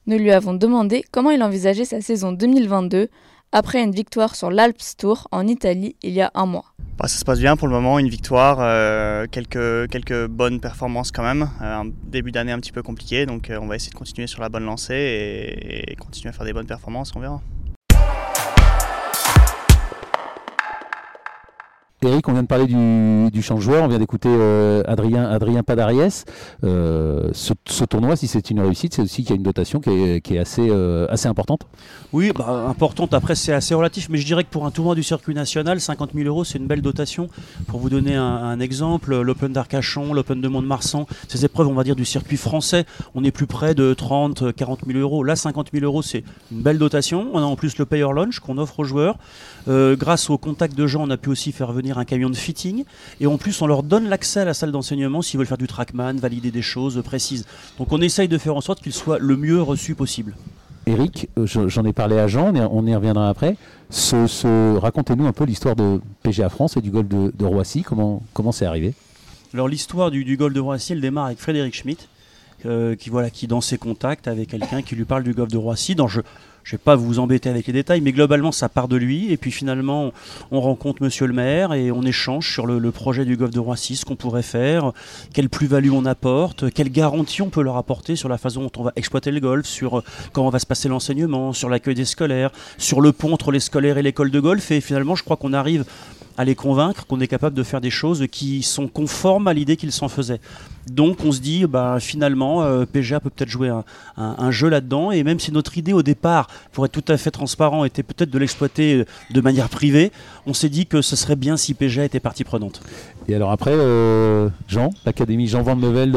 Nous 0.06 0.18
lui 0.18 0.32
avons 0.32 0.52
demandé 0.52 1.04
comment 1.12 1.30
il 1.30 1.44
envisageait 1.44 1.84
sa 1.84 2.00
saison 2.00 2.32
2022 2.32 3.08
après 3.52 3.82
une 3.82 3.92
victoire 3.92 4.34
sur 4.34 4.50
l'Alps 4.50 4.96
Tour 4.96 5.28
en 5.30 5.46
Italie 5.46 5.96
il 6.02 6.12
y 6.12 6.20
a 6.20 6.30
un 6.34 6.46
mois. 6.46 6.64
Bah, 6.98 7.08
ça 7.08 7.18
se 7.18 7.24
passe 7.24 7.40
bien 7.40 7.56
pour 7.56 7.68
le 7.68 7.74
moment, 7.74 7.98
une 7.98 8.08
victoire, 8.08 8.58
euh, 8.60 9.26
quelques, 9.30 9.90
quelques 9.90 10.26
bonnes 10.26 10.60
performances 10.60 11.10
quand 11.10 11.22
même. 11.22 11.48
Euh, 11.62 11.80
un 11.80 11.86
début 12.04 12.32
d'année 12.32 12.52
un 12.52 12.58
petit 12.58 12.72
peu 12.72 12.82
compliqué, 12.82 13.24
donc 13.26 13.50
euh, 13.50 13.58
on 13.60 13.66
va 13.66 13.76
essayer 13.76 13.92
de 13.92 13.96
continuer 13.96 14.26
sur 14.26 14.42
la 14.42 14.48
bonne 14.48 14.64
lancée 14.64 14.94
et, 14.94 15.92
et 15.92 15.96
continuer 15.96 16.30
à 16.30 16.32
faire 16.32 16.44
des 16.44 16.52
bonnes 16.52 16.66
performances, 16.66 17.12
on 17.16 17.20
verra. 17.20 17.40
Eric, 22.04 22.28
on 22.28 22.32
vient 22.32 22.42
de 22.42 22.48
parler 22.48 22.66
du, 22.66 23.30
du 23.30 23.42
champ 23.42 23.54
de 23.54 23.60
joueur, 23.60 23.84
on 23.84 23.88
vient 23.88 24.00
d'écouter 24.00 24.28
euh, 24.28 24.82
Adrien, 24.86 25.62
Padariès. 25.62 26.24
Euh, 26.64 27.30
ce, 27.32 27.84
tournoi, 27.84 28.16
si 28.16 28.26
c'est 28.26 28.50
une 28.50 28.60
réussite, 28.60 28.94
c'est 28.94 29.02
aussi 29.02 29.22
qu'il 29.22 29.30
y 29.30 29.32
a 29.34 29.36
une 29.36 29.44
dotation 29.44 29.80
qui 29.80 29.90
est, 29.90 30.58
euh, 30.58 31.06
assez 31.08 31.28
importante 31.28 31.60
Oui, 32.12 32.32
bah, 32.34 32.66
importante. 32.68 33.14
Après, 33.14 33.36
c'est 33.36 33.52
assez 33.52 33.74
relatif, 33.74 34.08
mais 34.08 34.18
je 34.18 34.26
dirais 34.26 34.42
que 34.42 34.50
pour 34.50 34.66
un 34.66 34.72
tournoi 34.72 34.96
du 34.96 35.04
circuit 35.04 35.34
national, 35.34 35.80
50 35.80 36.10
000 36.14 36.26
euros, 36.26 36.42
c'est 36.42 36.58
une 36.58 36.66
belle 36.66 36.82
dotation. 36.82 37.28
Pour 37.68 37.78
vous 37.78 37.88
donner 37.88 38.16
un, 38.16 38.24
un 38.24 38.58
exemple, 38.58 39.20
l'Open 39.20 39.52
d'Arcachon, 39.52 40.12
l'Open 40.12 40.40
de 40.40 40.48
Mont-de-Marsan, 40.48 41.06
ces 41.28 41.44
épreuves, 41.44 41.68
on 41.68 41.74
va 41.74 41.84
dire, 41.84 41.94
du 41.96 42.04
circuit 42.04 42.36
français, 42.36 42.84
on 43.14 43.22
est 43.22 43.30
plus 43.30 43.46
près 43.46 43.76
de 43.76 43.94
30, 43.94 44.52
40 44.52 44.80
000 44.86 44.98
euros. 44.98 45.22
Là, 45.22 45.36
50 45.36 45.68
000 45.72 45.84
euros, 45.84 46.02
c'est 46.02 46.24
une 46.50 46.62
belle 46.62 46.78
dotation. 46.78 47.28
On 47.32 47.38
a 47.38 47.42
en 47.42 47.54
plus 47.54 47.78
le 47.78 47.86
Payer 47.86 48.12
Launch 48.12 48.40
qu'on 48.40 48.58
offre 48.58 48.80
aux 48.80 48.84
joueurs. 48.84 49.18
Grâce 49.66 50.30
au 50.30 50.38
contact 50.38 50.76
de 50.76 50.86
gens, 50.86 51.02
on 51.02 51.10
a 51.10 51.16
pu 51.16 51.30
aussi 51.30 51.52
faire 51.52 51.72
venir 51.72 51.98
un 51.98 52.04
camion 52.04 52.30
de 52.30 52.36
fitting. 52.36 52.84
Et 53.20 53.26
en 53.26 53.38
plus, 53.38 53.60
on 53.62 53.66
leur 53.66 53.82
donne 53.82 54.08
l'accès 54.08 54.40
à 54.40 54.44
la 54.44 54.54
salle 54.54 54.72
d'enseignement 54.72 55.22
s'ils 55.22 55.38
veulent 55.38 55.46
faire 55.46 55.58
du 55.58 55.66
trackman, 55.66 56.14
valider 56.14 56.50
des 56.50 56.62
choses 56.62 57.02
précises. 57.04 57.46
Donc 57.78 57.92
on 57.92 58.00
essaye 58.00 58.28
de 58.28 58.38
faire 58.38 58.56
en 58.56 58.60
sorte 58.60 58.82
qu'ils 58.82 58.92
soient 58.92 59.18
le 59.18 59.36
mieux 59.36 59.62
reçus 59.62 59.94
possible. 59.94 60.34
Eric, 60.86 61.28
euh, 61.38 61.46
j'en 61.46 61.84
ai 61.84 61.92
parlé 61.92 62.18
à 62.18 62.26
Jean, 62.26 62.52
on 62.54 62.86
y 62.86 62.94
reviendra 62.94 63.28
après. 63.28 63.56
Ce, 63.90 64.76
Racontez-nous 64.78 65.26
un 65.26 65.32
peu 65.32 65.44
l'histoire 65.44 65.76
de 65.76 66.00
PGA 66.22 66.48
France 66.48 66.76
et 66.76 66.80
du 66.80 66.90
golf 66.90 67.08
de, 67.08 67.44
Roissy. 67.44 67.82
Comment 67.82 68.52
c'est 68.52 68.66
arrivé? 68.66 68.94
Alors 69.54 69.68
l'histoire 69.68 70.10
du, 70.10 70.24
du, 70.24 70.36
golf 70.36 70.54
de 70.54 70.60
Roissy, 70.60 70.92
elle 70.92 71.00
démarre 71.00 71.26
avec 71.26 71.38
Frédéric 71.38 71.74
Schmitt, 71.74 72.08
euh, 72.66 72.94
qui 72.96 73.10
voilà, 73.10 73.30
qui 73.30 73.46
dans 73.46 73.60
ses 73.60 73.78
contacts 73.78 74.28
avec 74.28 74.50
quelqu'un 74.50 74.82
qui 74.82 74.94
lui 74.96 75.04
parle 75.04 75.22
du 75.22 75.32
golf 75.32 75.50
de 75.50 75.58
Roissy. 75.58 75.94
Dans 75.94 76.08
je, 76.08 76.20
je 76.64 76.72
vais 76.72 76.78
pas 76.78 76.96
vous 76.96 77.18
embêter 77.18 77.48
avec 77.48 77.66
les 77.66 77.72
détails, 77.72 78.00
mais 78.00 78.12
globalement, 78.12 78.52
ça 78.52 78.68
part 78.68 78.88
de 78.88 78.96
lui. 78.96 79.32
Et 79.32 79.36
puis 79.36 79.50
finalement, 79.50 80.12
on 80.50 80.60
rencontre 80.60 81.02
Monsieur 81.02 81.26
le 81.26 81.32
maire 81.32 81.72
et 81.72 81.90
on 81.90 82.02
échange 82.02 82.52
sur 82.52 82.66
le, 82.66 82.92
projet 82.92 83.24
du 83.24 83.36
golf 83.36 83.52
de 83.52 83.58
Roissy, 83.58 83.96
ce 83.96 84.04
qu'on 84.04 84.16
pourrait 84.16 84.42
faire, 84.42 84.92
quelle 85.32 85.48
plus-value 85.48 85.90
on 85.92 86.04
apporte, 86.04 86.70
quelle 86.70 86.90
garantie 86.90 87.42
on 87.42 87.48
peut 87.48 87.62
leur 87.62 87.76
apporter 87.76 88.16
sur 88.16 88.28
la 88.28 88.38
façon 88.38 88.62
dont 88.62 88.72
on 88.76 88.82
va 88.82 88.92
exploiter 88.96 89.30
le 89.30 89.40
golf, 89.40 89.66
sur 89.66 89.98
euh, 89.98 90.04
comment 90.32 90.50
va 90.50 90.58
se 90.58 90.66
passer 90.66 90.88
l'enseignement, 90.88 91.52
sur 91.52 91.68
l'accueil 91.68 91.94
des 91.94 92.04
scolaires, 92.04 92.52
sur 92.76 93.00
le 93.00 93.12
pont 93.12 93.32
entre 93.32 93.50
les 93.50 93.60
scolaires 93.60 93.98
et 93.98 94.02
l'école 94.02 94.30
de 94.30 94.40
golf. 94.40 94.70
Et 94.70 94.80
finalement, 94.80 95.14
je 95.14 95.24
crois 95.24 95.36
qu'on 95.36 95.52
arrive 95.52 95.84
à 96.36 96.44
les 96.44 96.54
convaincre 96.54 97.06
qu'on 97.06 97.20
est 97.20 97.28
capable 97.28 97.56
de 97.56 97.62
faire 97.62 97.80
des 97.80 97.90
choses 97.90 98.26
qui 98.30 98.62
sont 98.62 98.88
conformes 98.88 99.48
à 99.48 99.52
l'idée 99.52 99.76
qu'ils 99.76 99.92
s'en 99.92 100.08
faisaient. 100.08 100.40
Donc 100.90 101.24
on 101.24 101.32
se 101.32 101.40
dit, 101.40 101.64
bah, 101.66 101.98
finalement, 102.00 102.62
euh, 102.62 102.84
PGA 102.84 103.20
peut 103.20 103.30
peut-être 103.30 103.48
jouer 103.48 103.70
un, 104.16 104.50
jeu 104.50 104.68
là-dedans. 104.68 105.12
Et 105.12 105.22
même 105.22 105.38
si 105.38 105.52
notre 105.52 105.78
idée 105.78 105.92
au 105.92 106.02
départ, 106.02 106.48
pour 106.72 106.84
être 106.84 106.92
tout 106.92 107.12
à 107.12 107.16
fait 107.16 107.30
transparent, 107.30 107.84
était 107.84 108.02
peut-être 108.02 108.30
de 108.30 108.38
l'exploiter 108.38 108.94
euh, 108.94 109.04
de 109.30 109.40
manière 109.40 109.68
privée, 109.68 110.10
on 110.46 110.54
s'est 110.54 110.68
dit 110.68 110.86
que 110.86 111.00
ce 111.00 111.14
serait 111.14 111.36
bien 111.36 111.56
si 111.56 111.74
PGA 111.74 112.04
était 112.04 112.20
partie 112.20 112.44
prenante. 112.44 112.82
Et 113.28 113.34
alors 113.34 113.52
après, 113.52 113.72
euh, 113.72 114.48
Jean, 114.68 114.90
l'Académie 115.06 115.46
Jean 115.46 115.62
Van 115.62 115.76
Mevel 115.76 116.16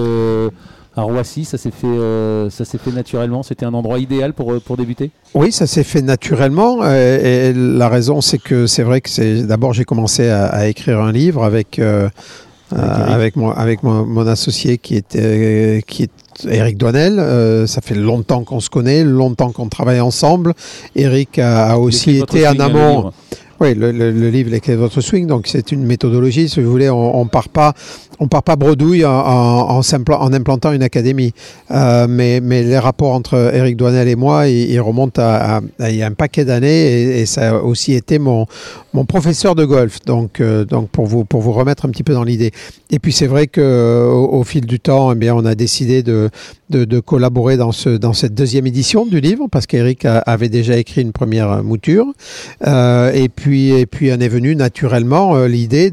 à 0.96 1.02
Roissy, 1.02 1.46
ça 1.46 1.58
s'est 1.58 1.72
fait, 1.72 2.50
ça 2.50 2.66
s'est 2.66 2.78
fait 2.78 2.92
naturellement. 2.92 3.44
C'était 3.44 3.66
un 3.66 3.74
endroit 3.74 4.00
idéal 4.00 4.34
pour, 4.34 4.60
pour 4.62 4.78
débuter? 4.78 5.12
Oui, 5.34 5.52
ça 5.52 5.68
s'est 5.68 5.84
fait 5.84 6.02
naturellement. 6.02 6.86
Et, 6.90 7.54
la 7.54 7.90
raison, 7.90 8.22
c'est 8.22 8.38
que 8.38 8.68
c'est 8.68 8.84
vrai 8.84 9.02
que 9.02 9.10
c'est 9.10 9.44
d'abord 9.44 9.74
j'ai 9.74 9.86
commencé 9.86 10.30
à, 10.30 10.68
écrire 10.68 11.02
un 11.02 11.12
livre 11.12 11.44
avec 11.44 11.80
euh, 12.74 12.80
avec, 12.80 13.36
moi, 13.36 13.58
avec 13.58 13.84
mon, 13.84 14.26
associé 14.26 14.80
qui 14.80 14.96
est, 14.96 15.16
euh, 15.16 15.82
qui 15.82 16.04
est 16.04 16.12
Eric 16.48 16.78
Douanel. 16.78 17.20
Euh, 17.20 17.68
ça 17.68 17.82
fait 17.82 17.94
longtemps 17.94 18.44
qu'on 18.44 18.60
se 18.60 18.72
connaît, 18.72 19.04
longtemps 19.04 19.52
qu'on 19.52 19.70
travaille 19.70 20.02
ensemble. 20.02 20.54
Eric 20.96 21.38
a, 21.38 21.78
aussi 21.78 22.18
été 22.18 22.48
en 22.48 22.60
amont. 22.60 23.12
Oui, 23.62 23.74
le, 23.74 24.12
livre 24.30 24.52
Les 24.52 24.60
de 24.60 24.80
votre 24.80 25.00
swing, 25.00 25.28
donc 25.28 25.48
c'est 25.48 25.72
une 25.72 25.86
méthodologie, 25.86 26.50
si 26.50 26.62
vous 26.62 26.70
voulez, 26.70 26.90
on, 26.90 27.22
on 27.22 27.26
part 27.28 27.48
pas 27.48 27.74
on 28.20 28.28
part 28.28 28.44
pas 28.44 28.56
bredouille 28.56 29.06
en, 29.06 29.82
implantant 30.34 30.72
une 30.72 30.84
académie. 30.84 31.34
Euh, 31.72 32.08
mais, 32.10 32.40
les 32.40 32.80
rapports 32.80 33.14
entre 33.14 33.52
Eric 33.54 33.78
Douanel 33.78 34.08
et 34.08 34.16
moi, 34.16 34.48
ils, 34.48 34.80
remontent 34.80 35.22
à, 35.22 35.62
il 35.80 35.96
y 35.96 36.04
a 36.04 36.08
un 36.08 36.14
paquet 36.14 36.46
d'années 36.46 37.20
et, 37.20 37.26
ça 37.26 37.50
a 37.50 37.54
aussi 37.56 37.94
été 37.94 38.20
mon, 38.20 38.46
mon 38.96 39.06
professeur 39.06 39.56
de 39.56 39.66
golf. 39.66 40.00
Donc, 40.06 40.40
euh, 40.40 40.64
donc 40.64 40.90
pour, 40.90 41.06
vous, 41.06 41.26
pour 41.26 41.42
vous 41.42 41.52
remettre 41.52 41.86
un 41.86 41.90
petit 41.90 42.04
peu 42.04 42.14
dans 42.14 42.24
l'idée. 42.24 42.52
Et 42.90 43.00
puis 43.00 43.12
c'est 43.12 43.28
vrai 43.28 43.48
qu'au 43.48 43.62
au 43.62 44.44
fil 44.44 44.66
du 44.66 44.80
temps, 44.80 45.12
eh 45.12 45.16
bien, 45.16 45.36
on 45.36 45.46
a 45.46 45.54
décidé 45.54 46.02
de, 46.02 46.30
collaborer 47.06 47.58
dans, 47.58 47.74
ce, 47.74 47.90
dans 47.90 48.14
cette 48.14 48.34
deuxième 48.34 48.66
édition 48.66 49.06
du 49.06 49.20
livre 49.20 49.48
parce 49.52 49.68
qu'Eric 49.68 50.06
avait 50.06 50.50
déjà 50.50 50.78
écrit 50.78 51.02
une 51.02 51.12
première 51.12 51.62
mouture. 51.62 52.08
Euh, 52.66 53.12
et, 53.14 53.28
puis, 53.30 53.72
et 53.72 54.14
en 54.14 54.20
est 54.20 54.30
venu 54.30 54.56
naturellement 54.56 55.46
l'idée 55.46 55.92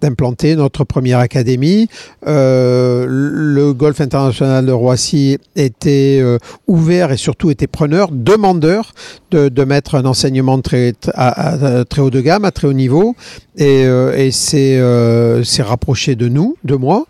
d'implanter 0.00 0.54
notre 0.54 0.84
première 0.84 1.18
académie 1.18 1.88
euh, 2.26 3.06
le 3.08 3.72
golf 3.72 4.00
international 4.00 4.66
de 4.66 4.72
Roissy 4.72 5.38
était 5.56 6.18
euh, 6.20 6.38
ouvert 6.66 7.10
et 7.12 7.16
surtout 7.16 7.50
était 7.50 7.66
preneur, 7.66 8.10
demandeur 8.12 8.92
de, 9.30 9.64
mettre 9.64 9.94
un 9.94 10.04
enseignement 10.04 10.60
très, 10.60 10.92
très 10.92 12.00
haut 12.00 12.10
de 12.10 12.20
gamme, 12.20 12.27
à 12.30 12.50
très 12.50 12.68
haut 12.68 12.72
niveau, 12.72 13.14
et, 13.56 13.84
euh, 13.86 15.42
s'est 15.42 15.62
rapproché 15.62 16.14
de 16.14 16.28
nous, 16.28 16.56
de 16.64 16.74
moi. 16.74 17.06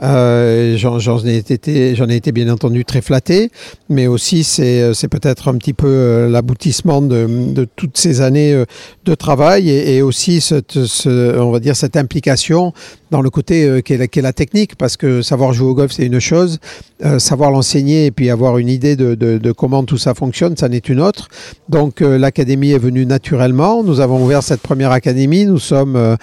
J'en 0.00 1.18
ai, 1.26 1.36
été, 1.36 1.94
ai 1.94 2.16
été 2.16 2.32
bien 2.32 2.48
entendu 2.48 2.84
très 2.84 3.00
flatté, 3.00 3.50
mais 3.88 4.06
aussi 4.06 4.44
c'est 4.44 5.08
peut-être 5.10 5.48
un 5.48 5.56
petit 5.56 5.74
peu 5.74 6.28
l'aboutissement 6.30 7.02
de, 7.02 7.66
toutes 7.76 7.98
ces 7.98 8.20
années 8.20 8.64
de 9.04 9.14
travail 9.14 9.70
et, 9.70 10.02
aussi 10.02 10.40
cette, 10.40 10.78
on 11.06 11.50
va 11.50 11.60
dire 11.60 11.76
cette 11.76 11.96
implication 11.96 12.72
dans 13.10 13.22
le 13.22 13.30
côté 13.30 13.64
euh, 13.64 13.80
qui, 13.80 13.94
est 13.94 14.22
la, 14.22 14.32
technique, 14.32 14.76
parce 14.76 14.96
que 14.96 15.22
savoir 15.22 15.52
jouer 15.52 15.68
au 15.68 15.74
golf, 15.74 15.92
c'est 15.92 16.06
une 16.06 16.20
chose, 16.20 16.58
euh, 17.04 17.18
savoir 17.18 17.50
l'enseigner 17.50 18.06
et 18.06 18.10
puis 18.10 18.30
avoir 18.30 18.58
une 18.58 18.68
idée 18.68 18.96
de, 18.96 19.52
comment 19.52 19.84
tout 19.84 19.98
ça 19.98 20.14
fonctionne, 20.14 20.56
ça 20.56 20.68
n'est 20.68 20.78
une 20.78 21.00
autre. 21.00 21.28
Donc 21.68 22.02
euh, 22.02 22.18
l'académie 22.18 22.72
est 22.72 22.78
venue 22.78 23.06
naturellement. 23.06 23.82
Nous 23.82 24.00
avons 24.00 24.22
ouvert 24.22 24.42
cette 24.42 24.57
première 24.58 24.92
académie. 24.92 25.46
Nous 25.46 25.58
sommes, 25.58 26.16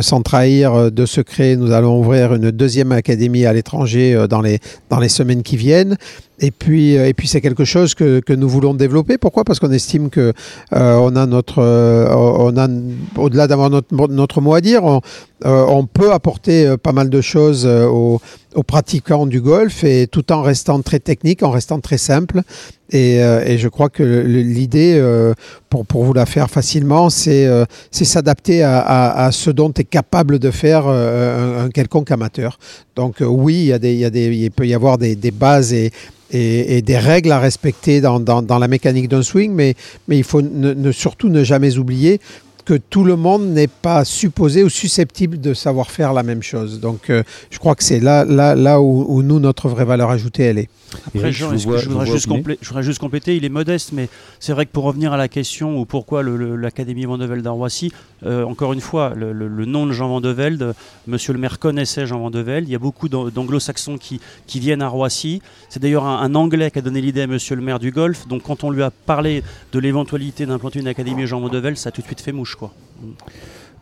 sans 0.00 0.22
trahir 0.22 0.90
de 0.90 1.06
secret, 1.06 1.56
nous 1.56 1.72
allons 1.72 2.00
ouvrir 2.00 2.34
une 2.34 2.50
deuxième 2.50 2.92
académie 2.92 3.46
à 3.46 3.52
l'étranger 3.52 4.26
dans, 4.28 4.40
les, 4.40 4.58
dans 4.90 4.98
les 4.98 5.08
semaines 5.08 5.42
qui 5.42 5.56
viennent. 5.56 5.96
Et 6.40 6.50
puis, 6.50 6.92
et 6.92 7.14
puis 7.14 7.26
c'est 7.26 7.40
quelque 7.40 7.64
chose 7.64 7.94
que, 7.94 8.20
que, 8.20 8.32
nous 8.32 8.48
voulons 8.48 8.74
développer. 8.74 9.18
Pourquoi? 9.18 9.44
Parce 9.44 9.58
qu'on 9.58 9.72
estime 9.72 10.10
que 10.10 10.32
on 10.72 11.16
a 11.16 11.26
notre, 11.26 11.62
on 11.62 12.56
a 12.56 12.68
au-delà 13.16 13.46
d'avoir 13.46 13.70
notre, 13.70 14.08
notre 14.08 14.40
mot 14.40 14.54
à 14.54 14.60
dire, 14.60 14.84
on, 14.84 15.00
on 15.44 15.86
peut 15.86 16.12
apporter 16.12 16.76
pas 16.82 16.92
mal 16.92 17.10
de 17.10 17.20
choses 17.20 17.66
aux, 17.66 18.20
aux 18.58 18.64
pratiquants 18.64 19.26
du 19.26 19.40
golf 19.40 19.84
et 19.84 20.08
tout 20.08 20.32
en 20.32 20.42
restant 20.42 20.82
très 20.82 20.98
technique, 20.98 21.44
en 21.44 21.50
restant 21.50 21.78
très 21.78 21.96
simple. 21.96 22.42
Et, 22.90 23.22
euh, 23.22 23.56
je 23.56 23.68
crois 23.68 23.88
que 23.88 24.02
l'idée, 24.02 24.96
euh, 24.98 25.32
pour, 25.70 25.86
pour, 25.86 26.02
vous 26.02 26.12
la 26.12 26.26
faire 26.26 26.50
facilement, 26.50 27.08
c'est 27.08 27.46
euh, 27.46 27.64
s'adapter 27.92 28.64
à, 28.64 29.30
ce 29.32 29.50
dont 29.50 29.72
est 29.72 29.84
capable 29.84 30.40
de 30.40 30.50
faire 30.50 30.88
un, 30.88 31.68
quelconque 31.72 32.10
amateur. 32.10 32.58
Donc 32.96 33.16
oui, 33.20 33.54
il, 33.54 33.66
y 33.66 33.72
a 33.72 33.78
des, 33.78 33.92
il, 33.92 34.00
y 34.00 34.04
a 34.04 34.10
des, 34.10 34.26
il 34.34 34.50
peut 34.50 34.66
y 34.66 34.74
avoir 34.74 34.98
des, 34.98 35.14
bases 35.30 35.72
et, 35.72 35.92
et, 36.32 36.82
des 36.82 36.98
règles 36.98 37.30
à 37.30 37.38
respecter 37.38 38.00
dans, 38.00 38.18
dans, 38.18 38.42
dans 38.42 38.58
la 38.58 38.66
mécanique 38.66 39.08
d'un 39.08 39.22
swing, 39.22 39.52
mais, 39.52 39.76
mais 40.08 40.18
il 40.18 40.24
faut 40.24 40.42
ne, 40.42 40.90
surtout 40.90 41.28
ne 41.28 41.44
jamais 41.44 41.78
oublier 41.78 42.20
que 42.68 42.74
tout 42.74 43.02
le 43.02 43.16
monde 43.16 43.46
n'est 43.46 43.66
pas 43.66 44.04
supposé 44.04 44.62
ou 44.62 44.68
susceptible 44.68 45.40
de 45.40 45.54
savoir 45.54 45.90
faire 45.90 46.12
la 46.12 46.22
même 46.22 46.42
chose. 46.42 46.80
Donc, 46.80 47.08
euh, 47.08 47.22
je 47.48 47.58
crois 47.58 47.74
que 47.74 47.82
c'est 47.82 47.98
là, 47.98 48.26
là, 48.26 48.54
là 48.54 48.78
où, 48.78 49.22
nous, 49.22 49.40
notre 49.40 49.70
vraie 49.70 49.86
valeur 49.86 50.10
ajoutée, 50.10 50.42
elle 50.42 50.58
est. 50.58 50.68
Après, 51.06 51.32
Jean, 51.32 51.56
je, 51.56 51.68
voudrais 51.68 52.06
juste 52.06 52.28
je, 52.60 52.82
juste 52.82 52.98
compléter, 52.98 53.36
il 53.36 53.44
est 53.44 53.50
modeste, 53.50 53.92
mais 53.92 54.08
c'est 54.40 54.52
vrai 54.52 54.66
que 54.66 54.72
pour 54.72 54.84
revenir 54.84 55.12
à 55.12 55.16
la 55.16 55.28
question 55.28 55.78
ou 55.78 55.84
pourquoi 55.84 56.22
l'Académie 56.22 57.04
Vandevelde 57.04 57.46
à 57.46 57.50
Roissy, 57.50 57.92
euh, 58.24 58.44
encore 58.44 58.72
une 58.72 58.80
fois, 58.80 59.12
le, 59.14 59.32
nom 59.64 59.86
de 59.86 59.92
Jean 59.92 60.08
Vandevelde, 60.08 60.74
monsieur 61.06 61.32
le 61.32 61.38
maire 61.38 61.58
connaissait 61.58 62.06
Jean 62.06 62.18
Vandevelde, 62.20 62.68
il 62.68 62.72
y 62.72 62.76
a 62.76 62.78
beaucoup 62.78 63.08
d'anglo-saxons 63.08 63.98
qui, 63.98 64.20
qui, 64.46 64.60
viennent 64.60 64.82
à 64.82 64.88
Roissy. 64.88 65.42
C'est 65.68 65.80
d'ailleurs 65.80 66.04
un, 66.04 66.22
un, 66.22 66.34
Anglais 66.34 66.70
qui 66.70 66.78
a 66.78 66.82
donné 66.82 67.00
l'idée 67.00 67.22
à 67.22 67.26
monsieur 67.26 67.56
le 67.56 67.62
maire 67.62 67.78
du 67.78 67.90
Golfe, 67.90 68.26
donc 68.28 68.42
quand 68.42 68.64
on 68.64 68.70
lui 68.70 68.82
a 68.82 68.90
parlé 68.90 69.42
de 69.72 69.78
l'éventualité 69.78 70.46
d'implanter 70.46 70.80
une 70.80 70.88
Académie 70.88 71.26
Jean 71.26 71.40
Vandevelde, 71.40 71.76
ça 71.76 71.88
a 71.88 71.92
tout 71.92 72.00
de 72.00 72.06
suite 72.06 72.20
fait 72.20 72.32
mouche. 72.32 72.56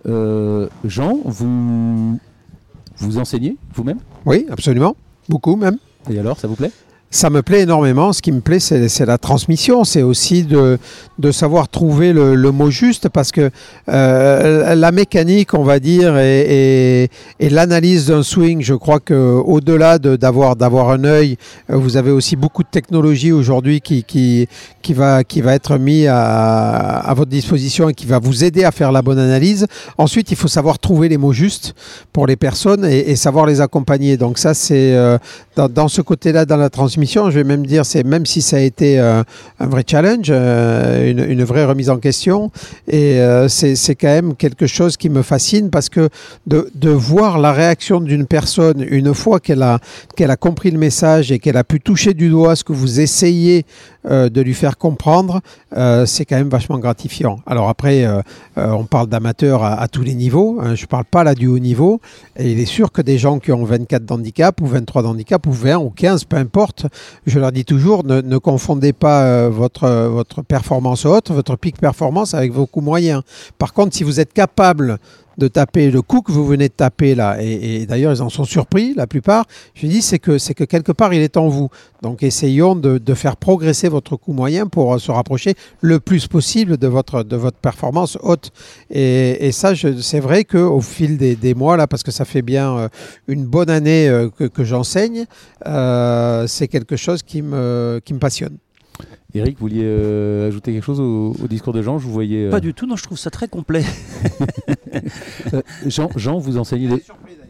Euh, 0.06 0.68
Jean, 0.84 1.18
vous, 1.24 2.18
vous 2.98 3.18
enseignez 3.18 3.56
vous-même? 3.74 3.98
Oui, 4.24 4.46
absolument. 4.50 4.96
Beaucoup 5.28 5.56
même. 5.56 5.78
Et 6.10 6.18
alors, 6.18 6.38
ça 6.38 6.46
vous 6.46 6.54
plaît? 6.54 6.70
Ça 7.16 7.30
me 7.30 7.42
plaît 7.42 7.62
énormément. 7.62 8.12
Ce 8.12 8.20
qui 8.20 8.30
me 8.30 8.40
plaît, 8.40 8.60
c'est 8.60 9.06
la 9.06 9.18
transmission. 9.18 9.84
C'est 9.84 10.02
aussi 10.02 10.44
de, 10.44 10.78
savoir 11.32 11.68
trouver 11.68 12.12
le, 12.12 12.52
mot 12.52 12.70
juste 12.70 13.08
parce 13.08 13.32
que 13.32 13.50
euh, 13.88 14.74
la 14.74 14.92
mécanique, 14.92 15.54
on 15.54 15.64
va 15.64 15.80
dire, 15.80 16.16
et, 16.18 17.08
l'analyse 17.40 18.06
d'un 18.06 18.22
swing, 18.22 18.62
je 18.62 18.74
crois 18.74 19.00
qu'au-delà 19.00 19.98
d'avoir 19.98 20.56
d'avoir 20.56 20.90
un 20.90 21.04
œil, 21.04 21.36
euh, 21.70 21.76
vous 21.76 21.96
avez 21.96 22.10
aussi 22.10 22.36
beaucoup 22.36 22.62
de 22.62 22.68
technologie 22.68 23.32
aujourd'hui 23.32 23.80
qui, 23.80 24.46
va, 24.90 25.22
être 25.54 25.78
mis 25.78 26.06
à, 26.06 27.12
votre 27.16 27.30
disposition 27.30 27.88
et 27.88 27.94
qui 27.94 28.06
va 28.06 28.18
vous 28.18 28.44
aider 28.44 28.64
à 28.64 28.72
faire 28.72 28.92
la 28.92 29.00
bonne 29.02 29.18
analyse. 29.18 29.66
Ensuite, 29.96 30.30
il 30.30 30.36
faut 30.36 30.48
savoir 30.48 30.78
trouver 30.78 31.08
les 31.08 31.16
mots 31.16 31.32
justes 31.32 31.74
pour 32.12 32.26
les 32.26 32.36
personnes 32.36 32.84
et, 32.84 33.16
savoir 33.16 33.46
les 33.46 33.60
accompagner. 33.62 34.16
Donc 34.18 34.38
ça, 34.38 34.52
c'est 34.52 34.94
euh, 34.94 35.16
dans, 35.56 35.88
ce 35.88 36.02
côté-là, 36.02 36.44
dans 36.44 36.58
la 36.58 36.68
transmission 36.68 37.05
Je 37.06 37.30
vais 37.30 37.44
même 37.44 37.64
dire, 37.64 37.86
c'est 37.86 38.04
même 38.04 38.26
si 38.26 38.42
ça 38.42 38.56
a 38.56 38.60
été 38.60 38.98
euh, 38.98 39.22
un 39.60 39.66
vrai 39.66 39.84
challenge, 39.88 40.26
euh, 40.30 41.10
une, 41.10 41.44
vraie 41.44 41.64
remise 41.64 41.88
en 41.88 41.98
question, 41.98 42.50
et 42.88 43.20
euh, 43.20 43.48
c'est 43.48 43.94
quand 43.94 44.08
même 44.08 44.34
quelque 44.34 44.66
chose 44.66 44.96
qui 44.96 45.08
me 45.08 45.22
fascine 45.22 45.70
parce 45.70 45.88
que 45.88 46.08
de, 46.46 46.66
voir 46.90 47.38
la 47.38 47.52
réaction 47.52 48.00
d'une 48.00 48.26
personne 48.26 48.84
une 48.88 49.12
fois 49.14 49.38
qu'elle 49.38 49.62
a, 49.62 49.78
a 50.18 50.36
compris 50.36 50.70
le 50.70 50.78
message 50.78 51.30
et 51.30 51.38
qu'elle 51.38 51.56
a 51.56 51.64
pu 51.64 51.80
toucher 51.80 52.14
du 52.14 52.28
doigt 52.28 52.56
ce 52.56 52.64
que 52.64 52.72
vous 52.72 53.00
essayez 53.00 53.64
de 54.08 54.40
lui 54.40 54.54
faire 54.54 54.78
comprendre, 54.78 55.40
c'est 56.06 56.24
quand 56.24 56.36
même 56.36 56.48
vachement 56.48 56.78
gratifiant. 56.78 57.40
Alors 57.44 57.68
après, 57.68 58.06
on 58.56 58.84
parle 58.84 59.08
d'amateurs 59.08 59.64
à, 59.64 59.80
à, 59.80 59.88
tous 59.88 60.02
les 60.02 60.14
niveaux, 60.14 60.58
hein, 60.60 60.76
je 60.76 60.82
ne 60.82 60.86
parle 60.86 61.04
pas 61.04 61.24
là 61.24 61.34
du 61.34 61.48
haut 61.48 61.58
niveau, 61.58 62.00
et 62.36 62.52
il 62.52 62.60
est 62.60 62.66
sûr 62.66 62.92
que 62.92 63.02
des 63.02 63.18
gens 63.18 63.40
qui 63.40 63.50
ont 63.50 63.64
24 63.64 64.04
d'handicap 64.04 64.60
ou 64.60 64.66
23 64.66 65.02
d'handicap 65.02 65.44
ou 65.46 65.52
20 65.52 65.78
ou 65.78 65.90
15, 65.90 66.24
peu 66.24 66.36
importe, 66.36 66.85
je 67.26 67.38
leur 67.38 67.52
dis 67.52 67.64
toujours, 67.64 68.04
ne, 68.04 68.38
confondez 68.38 68.92
pas 68.92 69.48
votre, 69.48 69.88
votre 70.08 70.42
performance 70.42 71.06
haute, 71.06 71.30
votre 71.30 71.56
pic 71.56 71.78
performance 71.78 72.34
avec 72.34 72.52
vos 72.52 72.66
coûts 72.66 72.80
moyens. 72.80 73.22
Par 73.58 73.72
contre, 73.72 73.94
si 73.96 74.04
vous 74.04 74.20
êtes 74.20 74.32
capable 74.32 74.98
de 75.38 75.48
taper 75.48 75.90
le 75.90 76.02
coup 76.02 76.22
que 76.22 76.32
vous 76.32 76.46
venez 76.46 76.68
de 76.68 76.74
taper 76.74 77.14
là, 77.14 77.36
et, 77.40 77.82
et 77.82 77.86
d'ailleurs 77.86 78.12
ils 78.12 78.22
en 78.22 78.28
sont 78.28 78.44
surpris, 78.44 78.94
la 78.94 79.06
plupart, 79.06 79.46
je 79.74 79.86
dis 79.86 80.02
c'est 80.02 80.18
que, 80.18 80.38
c'est 80.38 80.54
que 80.54 80.64
quelque 80.64 80.92
part 80.92 81.12
il 81.14 81.20
est 81.20 81.36
en 81.36 81.48
vous. 81.48 81.68
Donc 82.02 82.22
essayons 82.22 82.76
de, 82.76 82.98
de, 82.98 83.14
faire 83.14 83.36
progresser 83.36 83.88
votre 83.88 84.16
coût 84.16 84.32
moyen 84.32 84.66
pour 84.66 85.00
se 85.00 85.10
rapprocher 85.10 85.54
le 85.80 85.98
plus 85.98 86.26
possible 86.26 86.76
de 86.76 86.86
votre, 86.86 87.22
de 87.22 87.36
votre 87.36 87.56
performance 87.56 88.18
haute. 88.22 88.50
Et, 88.90 89.46
et 89.46 89.52
ça, 89.52 89.72
c'est 89.74 90.20
vrai 90.20 90.44
qu'au 90.44 90.80
fil 90.80 91.16
des, 91.16 91.36
des, 91.36 91.54
mois, 91.54 91.76
là, 91.76 91.86
parce 91.86 92.02
que 92.02 92.10
ça 92.10 92.24
fait 92.24 92.42
bien 92.42 92.76
euh, 92.76 92.88
une 93.28 93.44
bonne 93.44 93.70
année 93.70 94.08
euh, 94.08 94.28
que, 94.28 94.44
que 94.44 94.64
j'enseigne, 94.64 95.26
euh, 95.66 96.46
c'est 96.46 96.68
quelque 96.68 96.96
chose 96.96 97.22
qui 97.22 97.42
me, 97.42 98.00
qui 98.04 98.14
me 98.14 98.18
passionne. 98.18 98.58
Eric, 99.36 99.58
vous 99.58 99.68
vouliez 99.68 99.82
euh, 99.84 100.48
ajouter 100.48 100.72
quelque 100.72 100.84
chose 100.84 101.00
au, 101.00 101.36
au, 101.42 101.46
discours 101.46 101.72
de 101.72 101.82
Jean? 101.82 101.98
Je 101.98 102.06
vous 102.06 102.12
voyais. 102.12 102.46
Euh... 102.46 102.50
Pas 102.50 102.60
du 102.60 102.72
tout, 102.72 102.86
non, 102.86 102.96
je 102.96 103.02
trouve 103.02 103.18
ça 103.18 103.30
très 103.30 103.48
complet. 103.48 103.84
Jean, 105.86 106.10
Jean, 106.16 106.38
vous 106.38 106.56
enseignez 106.58 106.88
des. 106.88 107.04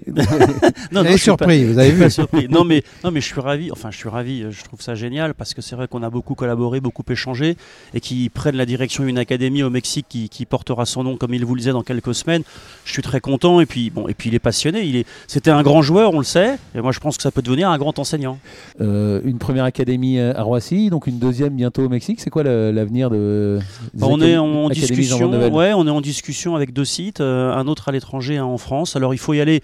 non, 0.93 1.03
non, 1.05 1.17
surpris, 1.17 1.65
pas, 1.65 1.73
vous 1.73 1.79
avez 1.79 1.91
vu. 1.91 2.11
Surpris. 2.11 2.49
Non, 2.49 2.65
mais 2.65 2.83
non, 3.05 3.11
mais 3.11 3.21
je 3.21 3.27
suis 3.27 3.41
ravi. 3.41 3.71
Enfin, 3.73 3.91
je 3.91 3.97
suis 3.97 4.09
ravi. 4.09 4.45
Je 4.51 4.65
trouve 4.65 4.81
ça 4.81 4.95
génial 4.95 5.35
parce 5.35 5.55
que 5.55 5.63
c'est 5.63 5.77
vrai 5.77 5.89
qu'on 5.89 6.03
a 6.03 6.11
beaucoup 6.11 6.35
collaboré, 6.35 6.81
beaucoup 6.81 7.05
échangé, 7.09 7.57
et 7.95 8.01
qui 8.01 8.29
prennent 8.29 8.57
la 8.57 8.67
direction 8.67 9.05
d'une 9.05 9.19
académie 9.19 9.63
au 9.63 9.71
Mexique 9.71 10.07
qui, 10.09 10.29
qui, 10.29 10.47
portera 10.47 10.87
son 10.87 11.03
nom, 11.03 11.17
comme 11.17 11.35
il 11.35 11.45
vous 11.45 11.55
le 11.55 11.61
disait, 11.61 11.73
dans 11.73 11.83
quelques 11.83 12.15
semaines. 12.15 12.43
Je 12.85 12.93
suis 12.93 13.03
très 13.03 13.21
content. 13.21 13.61
Et 13.61 13.67
puis 13.67 13.91
bon, 13.91 14.09
et 14.09 14.15
puis 14.15 14.31
il 14.31 14.35
est 14.35 14.41
passionné. 14.41 14.83
Il 14.83 14.97
est. 14.97 15.07
C'était 15.27 15.51
un 15.51 15.63
grand 15.63 15.83
joueur, 15.83 16.15
on 16.15 16.19
le 16.19 16.25
sait. 16.25 16.59
Et 16.75 16.81
moi, 16.81 16.93
je 16.93 17.01
pense 17.01 17.17
que 17.17 17.23
ça 17.23 17.31
peut 17.31 17.43
devenir 17.43 17.71
un 17.71 17.79
grand 17.79 17.99
enseignant. 17.99 18.39
Euh, 18.81 19.21
une 19.25 19.39
première 19.39 19.65
académie 19.65 20.21
à 20.21 20.43
Roissy, 20.43 20.91
donc 20.91 21.07
une 21.07 21.19
deuxième 21.19 21.55
bientôt 21.55 21.85
au 21.85 21.89
Mexique. 21.89 22.21
C'est 22.21 22.31
quoi 22.31 22.43
l'avenir 22.43 23.11
de 23.11 23.59
bah, 23.95 24.07
On 24.09 24.21
est 24.21 24.37
en 24.37 24.69
discussion. 24.69 25.31
Ouais, 25.53 25.73
on 25.73 25.87
est 25.87 25.91
en 25.91 26.01
discussion 26.01 26.57
avec 26.57 26.73
deux 26.73 26.85
sites, 26.85 27.21
euh, 27.21 27.53
un 27.53 27.67
autre 27.67 27.89
à 27.89 27.93
l'étranger, 27.93 28.37
un 28.37 28.45
en 28.45 28.59
France. 28.59 28.97
Alors 28.97 29.15
il 29.15 29.19
faut 29.19 29.35
y 29.35 29.41
aller 29.41 29.63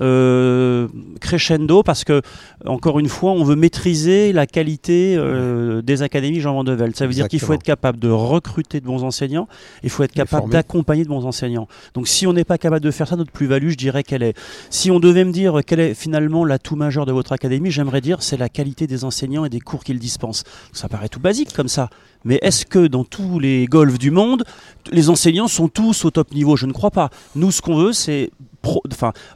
euh, 0.00 0.88
crescendo 1.20 1.82
parce 1.82 2.04
que 2.04 2.22
encore 2.64 2.98
une 2.98 3.08
fois 3.08 3.32
on 3.32 3.44
veut 3.44 3.56
maîtriser 3.56 4.32
la 4.32 4.46
qualité 4.46 5.16
euh, 5.18 5.82
des 5.82 6.02
académies 6.02 6.40
Jean 6.40 6.54
Vandevelde 6.54 6.96
ça 6.96 7.04
veut 7.04 7.10
Exactement. 7.10 7.12
dire 7.12 7.28
qu'il 7.28 7.40
faut 7.40 7.52
être 7.52 7.62
capable 7.62 7.98
de 7.98 8.08
recruter 8.08 8.80
de 8.80 8.86
bons 8.86 9.04
enseignants 9.04 9.48
il 9.82 9.90
faut 9.90 10.02
être 10.02 10.12
capable 10.12 10.50
d'accompagner 10.50 11.04
de 11.04 11.08
bons 11.08 11.26
enseignants. 11.26 11.68
Donc 11.94 12.08
si 12.08 12.26
on 12.26 12.32
n'est 12.32 12.44
pas 12.44 12.58
capable 12.58 12.84
de 12.84 12.90
faire 12.90 13.06
ça 13.06 13.16
notre 13.16 13.32
plus-value 13.32 13.68
je 13.68 13.76
dirais 13.76 14.02
qu'elle 14.02 14.22
est 14.22 14.34
si 14.70 14.90
on 14.90 14.98
devait 14.98 15.24
me 15.24 15.32
dire 15.32 15.60
quel 15.66 15.80
est 15.80 15.94
finalement 15.94 16.44
l'atout 16.44 16.76
majeur 16.76 17.04
de 17.04 17.12
votre 17.12 17.32
académie 17.32 17.70
j'aimerais 17.70 18.00
dire 18.00 18.22
c'est 18.22 18.36
la 18.36 18.48
qualité 18.48 18.86
des 18.86 19.04
enseignants 19.04 19.44
et 19.44 19.48
des 19.48 19.60
cours 19.60 19.84
qu'ils 19.84 19.98
dispensent. 19.98 20.44
Ça 20.72 20.88
paraît 20.88 21.08
tout 21.08 21.20
basique 21.20 21.52
comme 21.52 21.68
ça. 21.68 21.90
Mais 22.24 22.38
est-ce 22.42 22.66
que 22.66 22.86
dans 22.86 23.04
tous 23.04 23.38
les 23.38 23.66
golfs 23.66 23.98
du 23.98 24.10
monde, 24.10 24.44
les 24.90 25.10
enseignants 25.10 25.48
sont 25.48 25.68
tous 25.68 26.04
au 26.04 26.10
top 26.10 26.32
niveau? 26.32 26.56
Je 26.56 26.66
ne 26.66 26.72
crois 26.72 26.90
pas. 26.90 27.10
Nous, 27.34 27.50
ce 27.50 27.60
qu'on 27.62 27.76
veut, 27.76 27.92
c'est 27.92 28.30
pro, 28.62 28.82